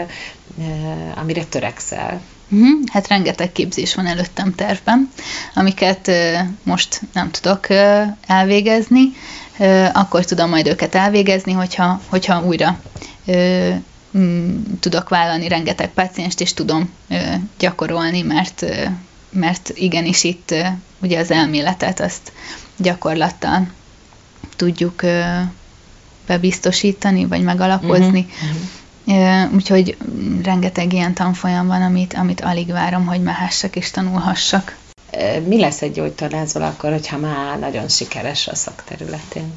amire 1.15 1.45
törekszel? 1.45 2.21
Uh-huh. 2.55 2.81
Hát 2.93 3.09
rengeteg 3.09 3.53
képzés 3.53 3.95
van 3.95 4.07
előttem 4.07 4.55
tervben, 4.55 5.11
amiket 5.55 6.09
uh, 6.09 6.39
most 6.63 7.01
nem 7.13 7.31
tudok 7.31 7.67
uh, 7.71 8.03
elvégezni, 8.27 9.03
uh, 9.59 9.89
akkor 9.93 10.25
tudom 10.25 10.49
majd 10.49 10.67
őket 10.67 10.95
elvégezni, 10.95 11.53
hogyha, 11.53 12.01
hogyha 12.07 12.45
újra 12.45 12.81
tudok 14.81 15.09
vállalni 15.09 15.49
rengeteg 15.49 15.89
pácienst, 15.89 16.41
és 16.41 16.55
tudom 16.55 16.91
gyakorolni, 17.59 18.23
mert, 18.23 18.65
mert 19.31 19.73
igenis 19.75 20.25
itt 20.25 20.55
ugye 21.03 21.19
az 21.19 21.31
elméletet 21.31 22.01
azt 22.01 22.33
gyakorlattal 22.77 23.67
tudjuk 24.57 25.03
bebiztosítani, 26.27 27.27
vagy 27.27 27.43
megalapozni. 27.43 28.27
Uh-huh. 28.43 28.59
Úgyhogy 29.55 29.97
rengeteg 30.43 30.93
ilyen 30.93 31.15
tanfolyam 31.15 31.67
van, 31.67 31.83
amit, 31.83 32.15
amit 32.15 32.41
alig 32.41 32.73
várom, 32.73 33.07
hogy 33.07 33.23
mehessek 33.23 33.77
és 33.77 33.91
tanulhassak. 33.91 34.77
Mi 35.47 35.61
lesz 35.61 35.83
egy 35.83 35.93
gyógytornászból 35.93 36.63
akkor, 36.63 36.91
hogyha 36.91 37.17
már 37.17 37.59
nagyon 37.59 37.89
sikeres 37.89 38.49
a 38.49 38.55
szakterületén? 38.55 39.53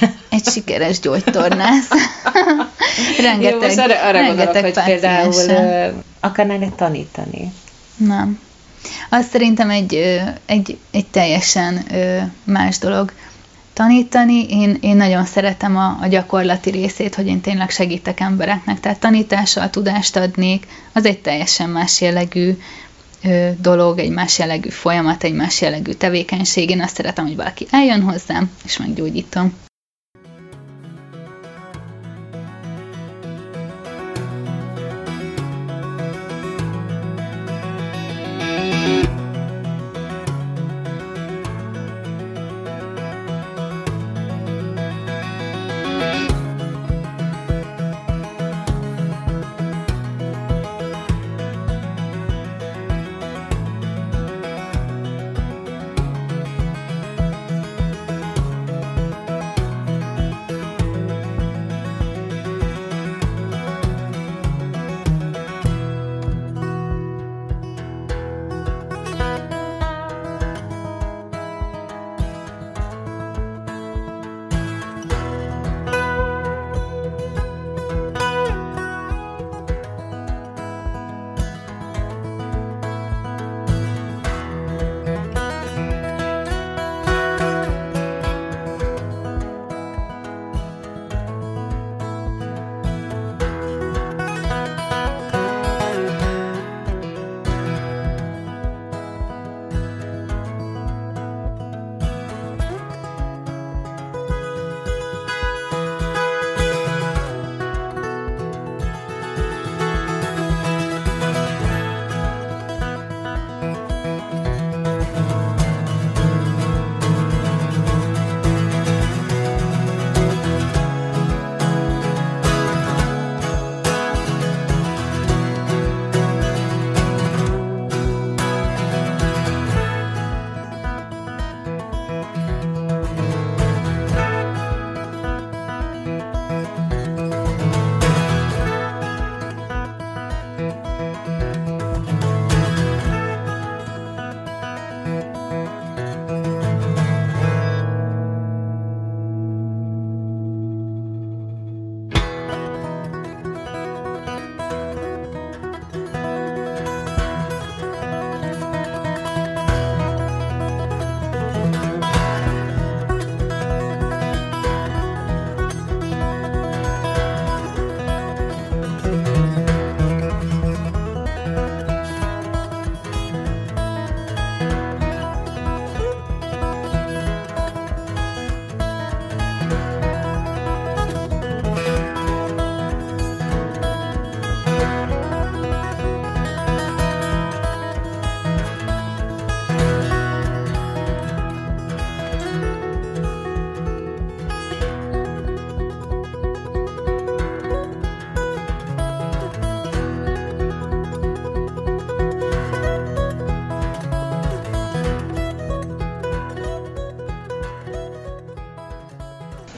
Egy 0.30 0.44
sikeres 0.44 1.00
gyógytornász. 1.00 1.88
rengeteg, 3.22 3.52
Jó, 3.52 3.60
most 3.60 3.78
arra, 3.78 4.02
arra 4.02 4.24
gondolok, 4.24 4.52
rengeteg 4.52 4.62
hogy 4.74 4.84
például 4.84 5.32
uh, 5.32 6.02
akarnál-e 6.20 6.68
tanítani? 6.68 7.52
Nem. 7.96 8.40
Az 9.08 9.26
szerintem 9.30 9.70
egy, 9.70 10.20
egy, 10.46 10.78
egy 10.90 11.06
teljesen 11.06 11.86
más 12.44 12.78
dolog. 12.78 13.12
Tanítani, 13.76 14.46
én, 14.48 14.78
én 14.80 14.96
nagyon 14.96 15.24
szeretem 15.24 15.76
a, 15.76 15.98
a 16.00 16.06
gyakorlati 16.06 16.70
részét, 16.70 17.14
hogy 17.14 17.26
én 17.26 17.40
tényleg 17.40 17.70
segítek 17.70 18.20
embereknek, 18.20 18.80
tehát 18.80 19.00
tanítással 19.00 19.70
tudást 19.70 20.16
adnék, 20.16 20.66
az 20.92 21.04
egy 21.04 21.20
teljesen 21.20 21.70
más 21.70 22.00
jellegű 22.00 22.56
ö, 23.24 23.48
dolog, 23.60 23.98
egy 23.98 24.10
más 24.10 24.38
jellegű 24.38 24.68
folyamat, 24.68 25.24
egy 25.24 25.32
más 25.34 25.60
jellegű 25.60 25.92
tevékenység. 25.92 26.70
Én 26.70 26.82
azt 26.82 26.96
szeretem, 26.96 27.26
hogy 27.26 27.36
valaki 27.36 27.66
eljön 27.70 28.02
hozzám, 28.02 28.50
és 28.64 28.76
meggyógyítom. 28.76 29.65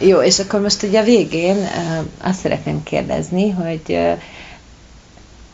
Jó, 0.08 0.22
és 0.22 0.38
akkor 0.38 0.60
most 0.60 0.82
ugye 0.82 1.00
a 1.00 1.04
végén 1.04 1.56
azt 2.20 2.40
szeretném 2.40 2.82
kérdezni, 2.82 3.50
hogy 3.50 3.98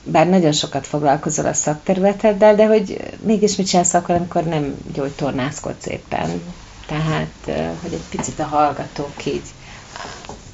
bár 0.04 0.28
nagyon 0.28 0.52
sokat 0.52 0.86
foglalkozol 0.86 1.46
a 1.46 1.52
szakterületeddel, 1.52 2.54
de 2.54 2.66
hogy 2.66 3.00
mégis 3.24 3.56
mit 3.56 3.66
csinálsz 3.66 3.94
akkor, 3.94 4.14
amikor 4.14 4.44
nem 4.44 4.74
gyógytornászkodsz 4.92 5.86
éppen? 5.86 6.42
Tehát, 6.86 7.34
hogy 7.82 7.92
egy 7.92 8.02
picit 8.10 8.38
a 8.38 8.44
hallgatók 8.44 9.26
így 9.26 9.42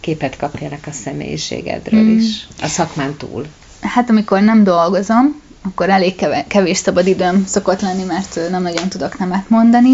képet 0.01 0.37
kapjanak 0.37 0.87
a 0.87 0.93
személyiségedről 0.93 2.03
Mm. 2.03 2.19
is, 2.19 2.49
a 2.63 2.67
szakmán 2.67 3.17
túl. 3.17 3.47
Hát 3.81 4.11
amikor 4.11 4.41
nem 4.41 4.65
dolgozom, 4.65 5.41
akkor 5.63 5.89
elég 5.91 6.27
kevés 6.49 6.79
szabad 6.79 7.07
időm 7.07 7.45
szokott 7.47 7.81
lenni, 7.81 8.05
mert 8.05 8.39
nem 8.51 8.63
nagyon 8.63 8.89
tudok 8.89 9.19
nemet 9.19 9.49
mondani, 9.49 9.91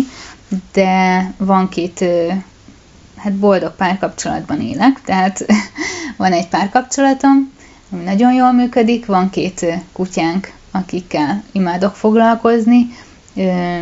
de 0.73 1.21
van 1.39 1.69
két, 1.69 2.05
hát 3.27 3.35
boldog 3.35 3.75
párkapcsolatban 3.77 4.61
élek, 4.61 5.01
tehát 5.05 5.47
van 6.17 6.33
egy 6.33 6.49
párkapcsolatom, 6.49 7.53
ami 7.93 8.03
nagyon 8.03 8.33
jól 8.33 8.53
működik, 8.53 9.07
van 9.07 9.31
két 9.31 9.67
kutyánk, 9.93 10.53
akikkel 10.71 11.43
imádok 11.53 11.95
foglalkozni, 11.95 12.89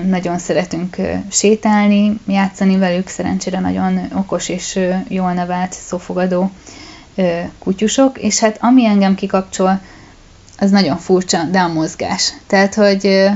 nagyon 0.07 0.39
szeretünk 0.39 0.97
sétálni, 1.31 2.21
játszani 2.27 2.77
velük, 2.77 3.09
szerencsére 3.09 3.61
nagyon 3.61 4.01
okos 4.15 4.49
és 4.49 4.81
jól 5.09 5.33
nevelt, 5.33 5.73
szófogadó 5.73 6.51
kutyusok, 7.59 8.19
és 8.19 8.39
hát 8.39 8.59
ami 8.61 8.85
engem 8.85 9.15
kikapcsol, 9.15 9.81
az 10.59 10.71
nagyon 10.71 10.97
furcsa, 10.97 11.43
de 11.43 11.59
a 11.59 11.73
mozgás. 11.73 12.33
Tehát, 12.47 12.75
hogy 12.75 13.31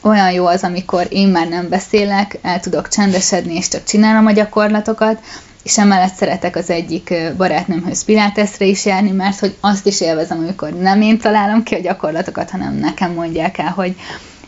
olyan 0.00 0.32
jó 0.32 0.46
az, 0.46 0.62
amikor 0.62 1.06
én 1.10 1.28
már 1.28 1.48
nem 1.48 1.68
beszélek, 1.68 2.38
el 2.42 2.60
tudok 2.60 2.88
csendesedni, 2.88 3.54
és 3.54 3.68
csak 3.68 3.84
csinálom 3.84 4.26
a 4.26 4.32
gyakorlatokat, 4.32 5.20
és 5.62 5.78
emellett 5.78 6.14
szeretek 6.14 6.56
az 6.56 6.70
egyik 6.70 7.14
barátnőmhöz 7.36 8.04
piláteszre 8.04 8.64
is 8.64 8.84
járni, 8.84 9.10
mert 9.10 9.38
hogy 9.38 9.56
azt 9.60 9.86
is 9.86 10.00
élvezem, 10.00 10.38
amikor 10.38 10.72
nem 10.72 11.00
én 11.00 11.18
találom 11.18 11.62
ki 11.62 11.74
a 11.74 11.80
gyakorlatokat, 11.80 12.50
hanem 12.50 12.74
nekem 12.74 13.12
mondják 13.12 13.58
el, 13.58 13.70
hogy, 13.70 13.96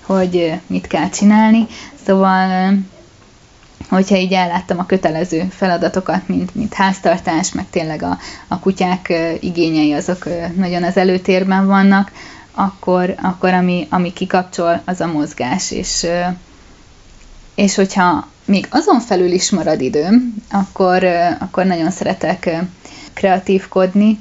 hogy 0.02 0.60
mit 0.66 0.86
kell 0.86 1.08
csinálni. 1.08 1.66
Szóval 2.06 2.74
hogyha 3.88 4.16
így 4.16 4.32
elláttam 4.32 4.78
a 4.78 4.86
kötelező 4.86 5.46
feladatokat, 5.50 6.28
mint, 6.28 6.54
mint 6.54 6.74
háztartás, 6.74 7.52
meg 7.52 7.64
tényleg 7.70 8.02
a, 8.02 8.18
a 8.48 8.58
kutyák 8.58 9.12
igényei 9.40 9.92
azok 9.92 10.28
nagyon 10.56 10.82
az 10.82 10.96
előtérben 10.96 11.66
vannak, 11.66 12.12
akkor, 12.54 13.14
akkor 13.22 13.52
ami, 13.52 13.86
ami 13.90 14.12
kikapcsol, 14.12 14.82
az 14.84 15.00
a 15.00 15.06
mozgás, 15.06 15.70
és, 15.70 16.06
és 17.54 17.74
hogyha 17.74 18.28
még 18.44 18.66
azon 18.70 19.00
felül 19.00 19.30
is 19.30 19.50
marad 19.50 19.80
időm, 19.80 20.34
akkor, 20.50 21.04
akkor 21.38 21.64
nagyon 21.64 21.90
szeretek 21.90 22.50
kreatívkodni, 23.12 24.18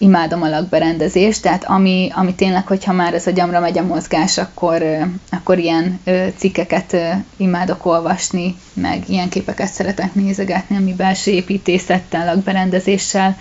imádom 0.00 0.42
a 0.42 0.48
lakberendezést, 0.48 1.42
tehát 1.42 1.64
ami, 1.64 2.10
ami 2.14 2.34
tényleg, 2.34 2.66
hogyha 2.66 2.92
már 2.92 3.14
ez 3.14 3.26
a 3.26 3.30
gyamra 3.30 3.60
megy 3.60 3.78
a 3.78 3.82
mozgás, 3.82 4.38
akkor, 4.38 4.82
akkor 5.30 5.58
ilyen 5.58 6.00
cikkeket 6.36 6.96
imádok 7.36 7.86
olvasni, 7.86 8.56
meg 8.72 9.08
ilyen 9.08 9.28
képeket 9.28 9.72
szeretek 9.72 10.14
nézegetni, 10.14 10.76
ami 10.76 10.94
belső 10.94 11.30
építészettel, 11.30 12.34
lakberendezéssel 12.34 13.36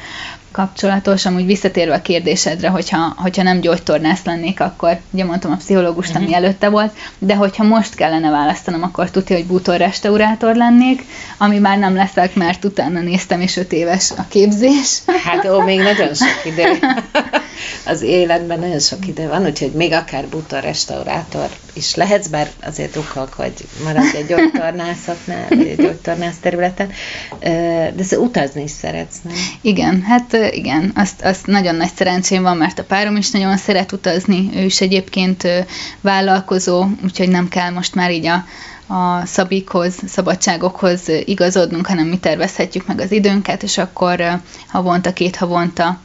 kapcsolatos. 0.51 1.25
Amúgy 1.25 1.45
visszatérve 1.45 1.93
a 1.93 2.01
kérdésedre, 2.01 2.69
hogyha, 2.69 3.13
hogyha 3.17 3.43
nem 3.43 3.59
gyógytornász 3.59 4.23
lennék, 4.23 4.59
akkor 4.59 4.99
ugye 5.09 5.25
mondtam 5.25 5.51
a 5.51 5.55
pszichológust, 5.55 6.15
ami 6.15 6.33
előtte 6.33 6.69
volt, 6.69 6.93
de 7.19 7.35
hogyha 7.35 7.63
most 7.63 7.95
kellene 7.95 8.29
választanom, 8.29 8.83
akkor 8.83 9.09
tudja, 9.09 9.35
hogy 9.35 9.45
bútorrestaurátor 9.45 10.55
lennék, 10.55 11.05
ami 11.37 11.59
már 11.59 11.77
nem 11.77 11.95
leszek, 11.95 12.35
mert 12.35 12.65
utána 12.65 12.99
néztem, 12.99 13.41
és 13.41 13.57
öt 13.57 13.71
éves 13.71 14.11
a 14.17 14.25
képzés. 14.29 15.01
Hát 15.23 15.45
ó, 15.45 15.59
még 15.59 15.79
nagyon 15.79 16.13
sok 16.13 16.45
idő. 16.51 16.79
Az 17.85 18.01
életben 18.01 18.59
nagyon 18.59 18.79
sok 18.79 19.07
idő 19.07 19.27
van, 19.27 19.45
úgyhogy 19.45 19.71
még 19.71 19.91
akár 19.93 20.27
bútor 20.27 20.61
restaurátor 20.61 21.49
is 21.73 21.95
lehetsz, 21.95 22.27
bár 22.27 22.51
azért 22.63 22.95
ukok, 22.95 23.33
hogy 23.33 23.53
maradj 23.83 24.17
egy 24.17 24.25
gyógytornászatnál, 24.25 25.47
egy 25.49 25.75
gyógytornász 25.75 26.37
területen, 26.41 26.91
de 27.95 28.03
szóval 28.03 28.25
utazni 28.27 28.63
is 28.63 28.71
szeretsz, 28.71 29.17
nem? 29.21 29.33
Igen, 29.61 30.01
hát 30.01 30.37
igen, 30.51 30.91
azt, 30.95 31.21
azt 31.21 31.45
nagyon 31.45 31.75
nagy 31.75 31.91
szerencsém 31.95 32.41
van, 32.41 32.57
mert 32.57 32.79
a 32.79 32.83
párom 32.83 33.15
is 33.15 33.31
nagyon 33.31 33.57
szeret 33.57 33.91
utazni, 33.91 34.49
ő 34.55 34.63
is 34.63 34.81
egyébként 34.81 35.47
vállalkozó, 36.01 36.85
úgyhogy 37.03 37.29
nem 37.29 37.47
kell 37.47 37.69
most 37.69 37.95
már 37.95 38.11
így 38.11 38.25
a, 38.25 38.45
a 38.93 39.25
szabikhoz, 39.25 39.95
szabadságokhoz 40.07 41.01
igazodnunk, 41.25 41.87
hanem 41.87 42.07
mi 42.07 42.17
tervezhetjük 42.17 42.87
meg 42.87 42.99
az 42.99 43.11
időnket, 43.11 43.63
és 43.63 43.77
akkor 43.77 44.41
havonta, 44.67 45.13
két 45.13 45.35
havonta 45.35 45.99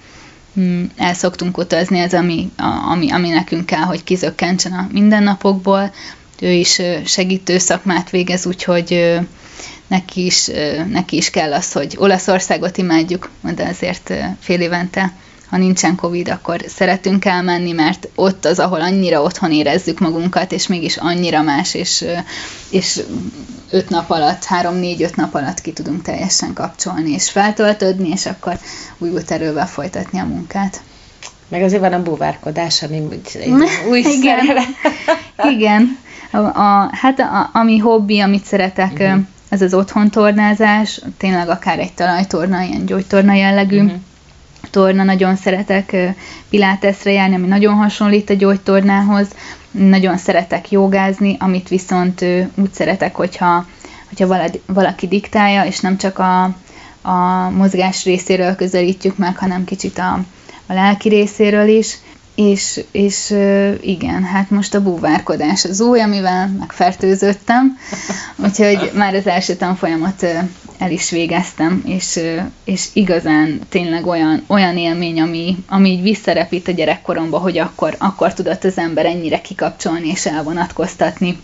el 0.96 1.14
szoktunk 1.14 1.58
utazni, 1.58 1.98
ez 1.98 2.14
ami, 2.14 2.50
ami, 2.90 3.10
ami 3.10 3.28
nekünk 3.28 3.66
kell, 3.66 3.82
hogy 3.82 4.04
kizökkentsen 4.04 4.72
a 4.72 4.88
mindennapokból. 4.92 5.92
Ő 6.40 6.50
is 6.50 6.80
segítő 7.04 7.58
szakmát 7.58 8.10
végez, 8.10 8.46
úgyhogy 8.46 9.18
neki 9.86 10.24
is, 10.24 10.50
neki 10.90 11.16
is 11.16 11.30
kell 11.30 11.52
az, 11.52 11.72
hogy 11.72 11.96
Olaszországot 11.98 12.76
imádjuk, 12.76 13.30
de 13.54 13.66
azért 13.68 14.12
fél 14.40 14.60
évente, 14.60 15.12
ha 15.48 15.56
nincsen 15.56 15.94
Covid, 15.96 16.28
akkor 16.28 16.64
szeretünk 16.68 17.24
elmenni, 17.24 17.72
mert 17.72 18.08
ott 18.14 18.44
az, 18.44 18.58
ahol 18.58 18.80
annyira 18.80 19.22
otthon 19.22 19.52
érezzük 19.52 19.98
magunkat, 19.98 20.52
és 20.52 20.66
mégis 20.66 20.96
annyira 20.96 21.42
más, 21.42 21.74
és, 21.74 22.04
és 22.70 23.00
öt 23.74 23.88
nap 23.88 24.10
alatt, 24.10 24.44
három-négy-öt 24.44 25.16
nap 25.16 25.34
alatt 25.34 25.60
ki 25.60 25.72
tudunk 25.72 26.02
teljesen 26.02 26.52
kapcsolni, 26.52 27.10
és 27.10 27.30
feltöltődni, 27.30 28.08
és 28.08 28.26
akkor 28.26 28.58
új 28.98 29.10
erővel 29.28 29.66
folytatni 29.66 30.18
a 30.18 30.24
munkát. 30.24 30.82
Meg 31.48 31.62
azért 31.62 31.80
van 31.80 31.92
a 31.92 32.02
búvárkodás, 32.02 32.82
ami 32.82 33.00
úgy 33.00 33.38
új 33.90 33.98
Igen. 33.98 34.46
Igen. 35.54 35.98
A, 36.30 36.38
a, 36.38 36.90
hát 36.92 37.20
a, 37.20 37.50
ami 37.52 37.78
hobbi, 37.78 38.20
amit 38.20 38.44
szeretek, 38.44 38.92
uh-huh. 38.92 39.20
ez 39.48 39.62
az 39.62 39.74
otthontornázás, 39.74 41.00
tényleg 41.18 41.48
akár 41.48 41.78
egy 41.78 41.92
talajtorna, 41.92 42.62
ilyen 42.62 42.86
gyógytorna 42.86 43.34
jellegű 43.34 43.80
uh-huh. 43.80 43.98
torna, 44.70 45.02
nagyon 45.02 45.36
szeretek 45.36 45.92
ö, 45.92 46.06
piláteszre 46.50 47.12
járni, 47.12 47.34
ami 47.34 47.46
nagyon 47.46 47.74
hasonlít 47.74 48.30
a 48.30 48.34
gyógytornához, 48.34 49.28
nagyon 49.74 50.16
szeretek 50.16 50.70
jogázni, 50.70 51.36
amit 51.38 51.68
viszont 51.68 52.24
úgy 52.54 52.72
szeretek, 52.72 53.14
hogyha, 53.14 53.66
hogyha 54.08 54.50
valaki, 54.66 55.08
diktálja, 55.08 55.64
és 55.64 55.80
nem 55.80 55.96
csak 55.96 56.18
a, 56.18 56.42
a 57.02 57.50
mozgás 57.50 58.04
részéről 58.04 58.54
közelítjük 58.54 59.16
meg, 59.16 59.36
hanem 59.38 59.64
kicsit 59.64 59.98
a, 59.98 60.12
a 60.66 60.72
lelki 60.72 61.08
részéről 61.08 61.68
is. 61.68 61.98
És, 62.34 62.80
és 62.92 63.30
igen, 63.80 64.24
hát 64.24 64.50
most 64.50 64.74
a 64.74 64.82
búvárkodás 64.82 65.64
az 65.64 65.80
új, 65.80 66.00
amivel 66.00 66.48
megfertőzöttem, 66.58 67.78
úgyhogy 68.36 68.90
már 68.94 69.14
az 69.14 69.26
első 69.26 69.54
tanfolyamot 69.54 70.22
ö, 70.22 70.38
el 70.78 70.90
is 70.90 71.10
végeztem, 71.10 71.82
és, 71.86 72.20
és 72.64 72.88
igazán 72.92 73.60
tényleg 73.68 74.06
olyan, 74.06 74.44
olyan 74.46 74.76
élmény, 74.76 75.20
ami, 75.20 75.56
ami 75.68 75.90
így 75.90 76.02
visszarepít 76.02 76.68
a 76.68 76.72
gyerekkoromba, 76.72 77.38
hogy 77.38 77.58
akkor, 77.58 77.94
akkor 77.98 78.32
tudott 78.32 78.64
az 78.64 78.78
ember 78.78 79.06
ennyire 79.06 79.40
kikapcsolni 79.40 80.08
és 80.08 80.26
elvonatkoztatni 80.26 81.38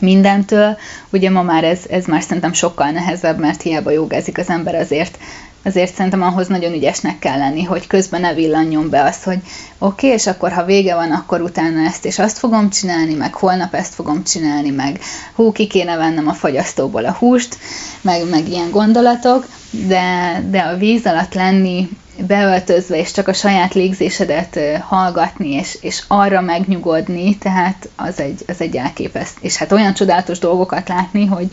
mindentől. 0.00 0.76
Ugye 1.10 1.30
ma 1.30 1.42
már 1.42 1.64
ez, 1.64 1.80
ez 1.90 2.04
már 2.04 2.22
szerintem 2.22 2.52
sokkal 2.52 2.90
nehezebb, 2.90 3.38
mert 3.38 3.62
hiába 3.62 3.90
jogázik 3.90 4.38
az 4.38 4.48
ember 4.48 4.74
azért, 4.74 5.18
azért 5.66 5.94
szerintem 5.94 6.22
ahhoz 6.22 6.46
nagyon 6.46 6.72
ügyesnek 6.72 7.18
kell 7.18 7.38
lenni, 7.38 7.62
hogy 7.62 7.86
közben 7.86 8.20
ne 8.20 8.34
villanjon 8.34 8.90
be 8.90 9.02
az, 9.02 9.22
hogy 9.22 9.38
oké, 9.78 10.06
okay, 10.06 10.10
és 10.10 10.26
akkor 10.26 10.52
ha 10.52 10.64
vége 10.64 10.94
van, 10.94 11.10
akkor 11.10 11.40
utána 11.40 11.86
ezt 11.86 12.04
és 12.04 12.18
azt 12.18 12.38
fogom 12.38 12.70
csinálni, 12.70 13.14
meg 13.14 13.34
holnap 13.34 13.74
ezt 13.74 13.94
fogom 13.94 14.24
csinálni, 14.24 14.70
meg 14.70 15.00
hú, 15.34 15.52
ki 15.52 15.66
kéne 15.66 15.96
vennem 15.96 16.28
a 16.28 16.32
fagyasztóból 16.32 17.04
a 17.04 17.12
húst, 17.12 17.58
meg, 18.00 18.28
meg 18.28 18.48
ilyen 18.48 18.70
gondolatok, 18.70 19.46
de, 19.70 20.42
de 20.50 20.60
a 20.60 20.76
víz 20.76 21.06
alatt 21.06 21.34
lenni, 21.34 21.88
beöltözve, 22.26 22.98
és 22.98 23.12
csak 23.12 23.28
a 23.28 23.32
saját 23.32 23.74
légzésedet 23.74 24.58
hallgatni, 24.80 25.52
és, 25.52 25.78
és 25.80 26.02
arra 26.08 26.40
megnyugodni, 26.40 27.38
tehát 27.38 27.88
az 27.96 28.20
egy, 28.20 28.44
az 28.46 28.60
egy 28.60 28.76
elképesztő. 28.76 29.38
És 29.40 29.56
hát 29.56 29.72
olyan 29.72 29.94
csodálatos 29.94 30.38
dolgokat 30.38 30.88
látni, 30.88 31.26
hogy, 31.26 31.48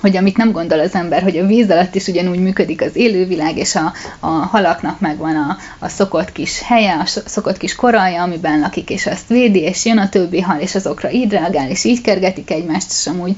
hogy 0.00 0.16
amit 0.16 0.36
nem 0.36 0.52
gondol 0.52 0.80
az 0.80 0.94
ember, 0.94 1.22
hogy 1.22 1.36
a 1.36 1.46
víz 1.46 1.70
alatt 1.70 1.94
is 1.94 2.06
ugyanúgy 2.06 2.38
működik 2.38 2.82
az 2.82 2.96
élővilág, 2.96 3.56
és 3.56 3.74
a, 3.74 3.92
a 4.20 4.26
halaknak 4.26 5.00
megvan 5.00 5.36
a, 5.36 5.56
a 5.78 5.88
szokott 5.88 6.32
kis 6.32 6.62
helye, 6.62 6.94
a 6.94 7.06
szokott 7.26 7.56
kis 7.56 7.74
koralja, 7.74 8.22
amiben 8.22 8.60
lakik, 8.60 8.90
és 8.90 9.06
azt 9.06 9.28
védi, 9.28 9.60
és 9.60 9.84
jön 9.84 9.98
a 9.98 10.08
többi 10.08 10.40
hal, 10.40 10.60
és 10.60 10.74
azokra 10.74 11.10
így 11.10 11.30
reagál, 11.30 11.70
és 11.70 11.84
így 11.84 12.00
kergetik 12.00 12.50
egymást, 12.50 12.90
és 12.90 13.06
amúgy 13.06 13.36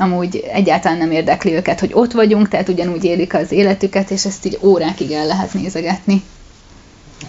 amúgy 0.00 0.44
egyáltalán 0.52 0.98
nem 0.98 1.10
érdekli 1.10 1.52
őket, 1.52 1.80
hogy 1.80 1.90
ott 1.92 2.12
vagyunk, 2.12 2.48
tehát 2.48 2.68
ugyanúgy 2.68 3.04
élik 3.04 3.34
az 3.34 3.52
életüket, 3.52 4.10
és 4.10 4.24
ezt 4.24 4.46
így 4.46 4.58
órákig 4.62 5.10
el 5.10 5.26
lehet 5.26 5.54
nézegetni. 5.54 6.22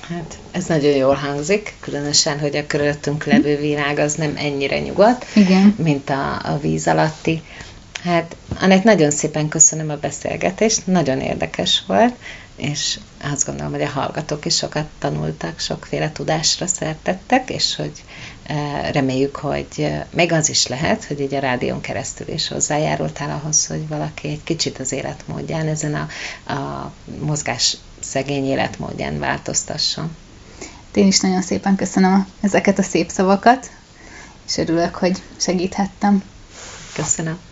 Hát 0.10 0.38
ez 0.52 0.66
nagyon 0.66 0.96
jól 0.96 1.14
hangzik, 1.14 1.74
különösen, 1.80 2.40
hogy 2.40 2.56
a 2.56 2.68
körülöttünk 2.68 3.26
levő 3.26 3.58
világ 3.58 3.98
az 3.98 4.14
nem 4.14 4.34
ennyire 4.38 4.80
nyugodt, 4.80 5.26
Igen. 5.36 5.76
mint 5.78 6.10
a, 6.10 6.42
a 6.44 6.60
víz 6.62 6.88
alatti. 6.88 7.42
Hát, 8.04 8.36
Anett, 8.60 8.84
nagyon 8.84 9.12
szépen 9.12 9.48
köszönöm 9.50 9.90
a 9.90 9.96
beszélgetést, 9.96 10.88
nagyon 10.88 11.20
érdekes 11.20 11.84
volt, 11.88 12.16
és 12.56 13.00
azt 13.24 13.46
gondolom, 13.46 13.72
hogy 13.72 13.82
a 13.82 13.90
hallgatók 13.90 14.46
is 14.46 14.56
sokat 14.56 14.86
tanultak, 15.00 15.60
sokféle 15.60 16.12
tudásra 16.12 16.68
szertettek, 16.68 17.50
és 17.50 17.76
hogy 17.76 17.92
eh, 18.44 18.90
reméljük, 18.92 19.36
hogy 19.36 19.68
eh, 19.78 20.04
még 20.10 20.32
az 20.32 20.50
is 20.50 20.68
lehet, 20.68 21.06
hogy 21.06 21.20
így 21.20 21.34
a 21.34 21.40
rádión 21.40 21.82
keresztül 21.82 22.28
is 22.28 22.48
hozzájárultál 22.48 23.40
ahhoz, 23.42 23.68
hogy 23.68 23.88
valaki 23.88 24.28
egy 24.28 24.44
kicsit 24.44 24.80
az 24.80 24.92
életmódján, 24.92 25.68
ezen 25.68 25.96
a, 25.96 26.08
a 26.54 26.92
mozgás 27.20 27.78
szegény 28.00 28.46
életmódján 28.46 29.20
változtasson. 29.20 30.16
Én 30.94 31.08
is 31.08 31.20
nagyon 31.20 31.42
szépen 31.42 31.76
köszönöm 31.76 32.28
ezeket 32.42 32.80
a 32.80 32.84
szép 32.84 33.10
szavakat, 33.10 33.72
és 34.48 34.58
örülök, 34.58 34.96
hogy 34.96 35.22
segíthettem. 35.38 36.24
Köszönöm. 36.94 37.49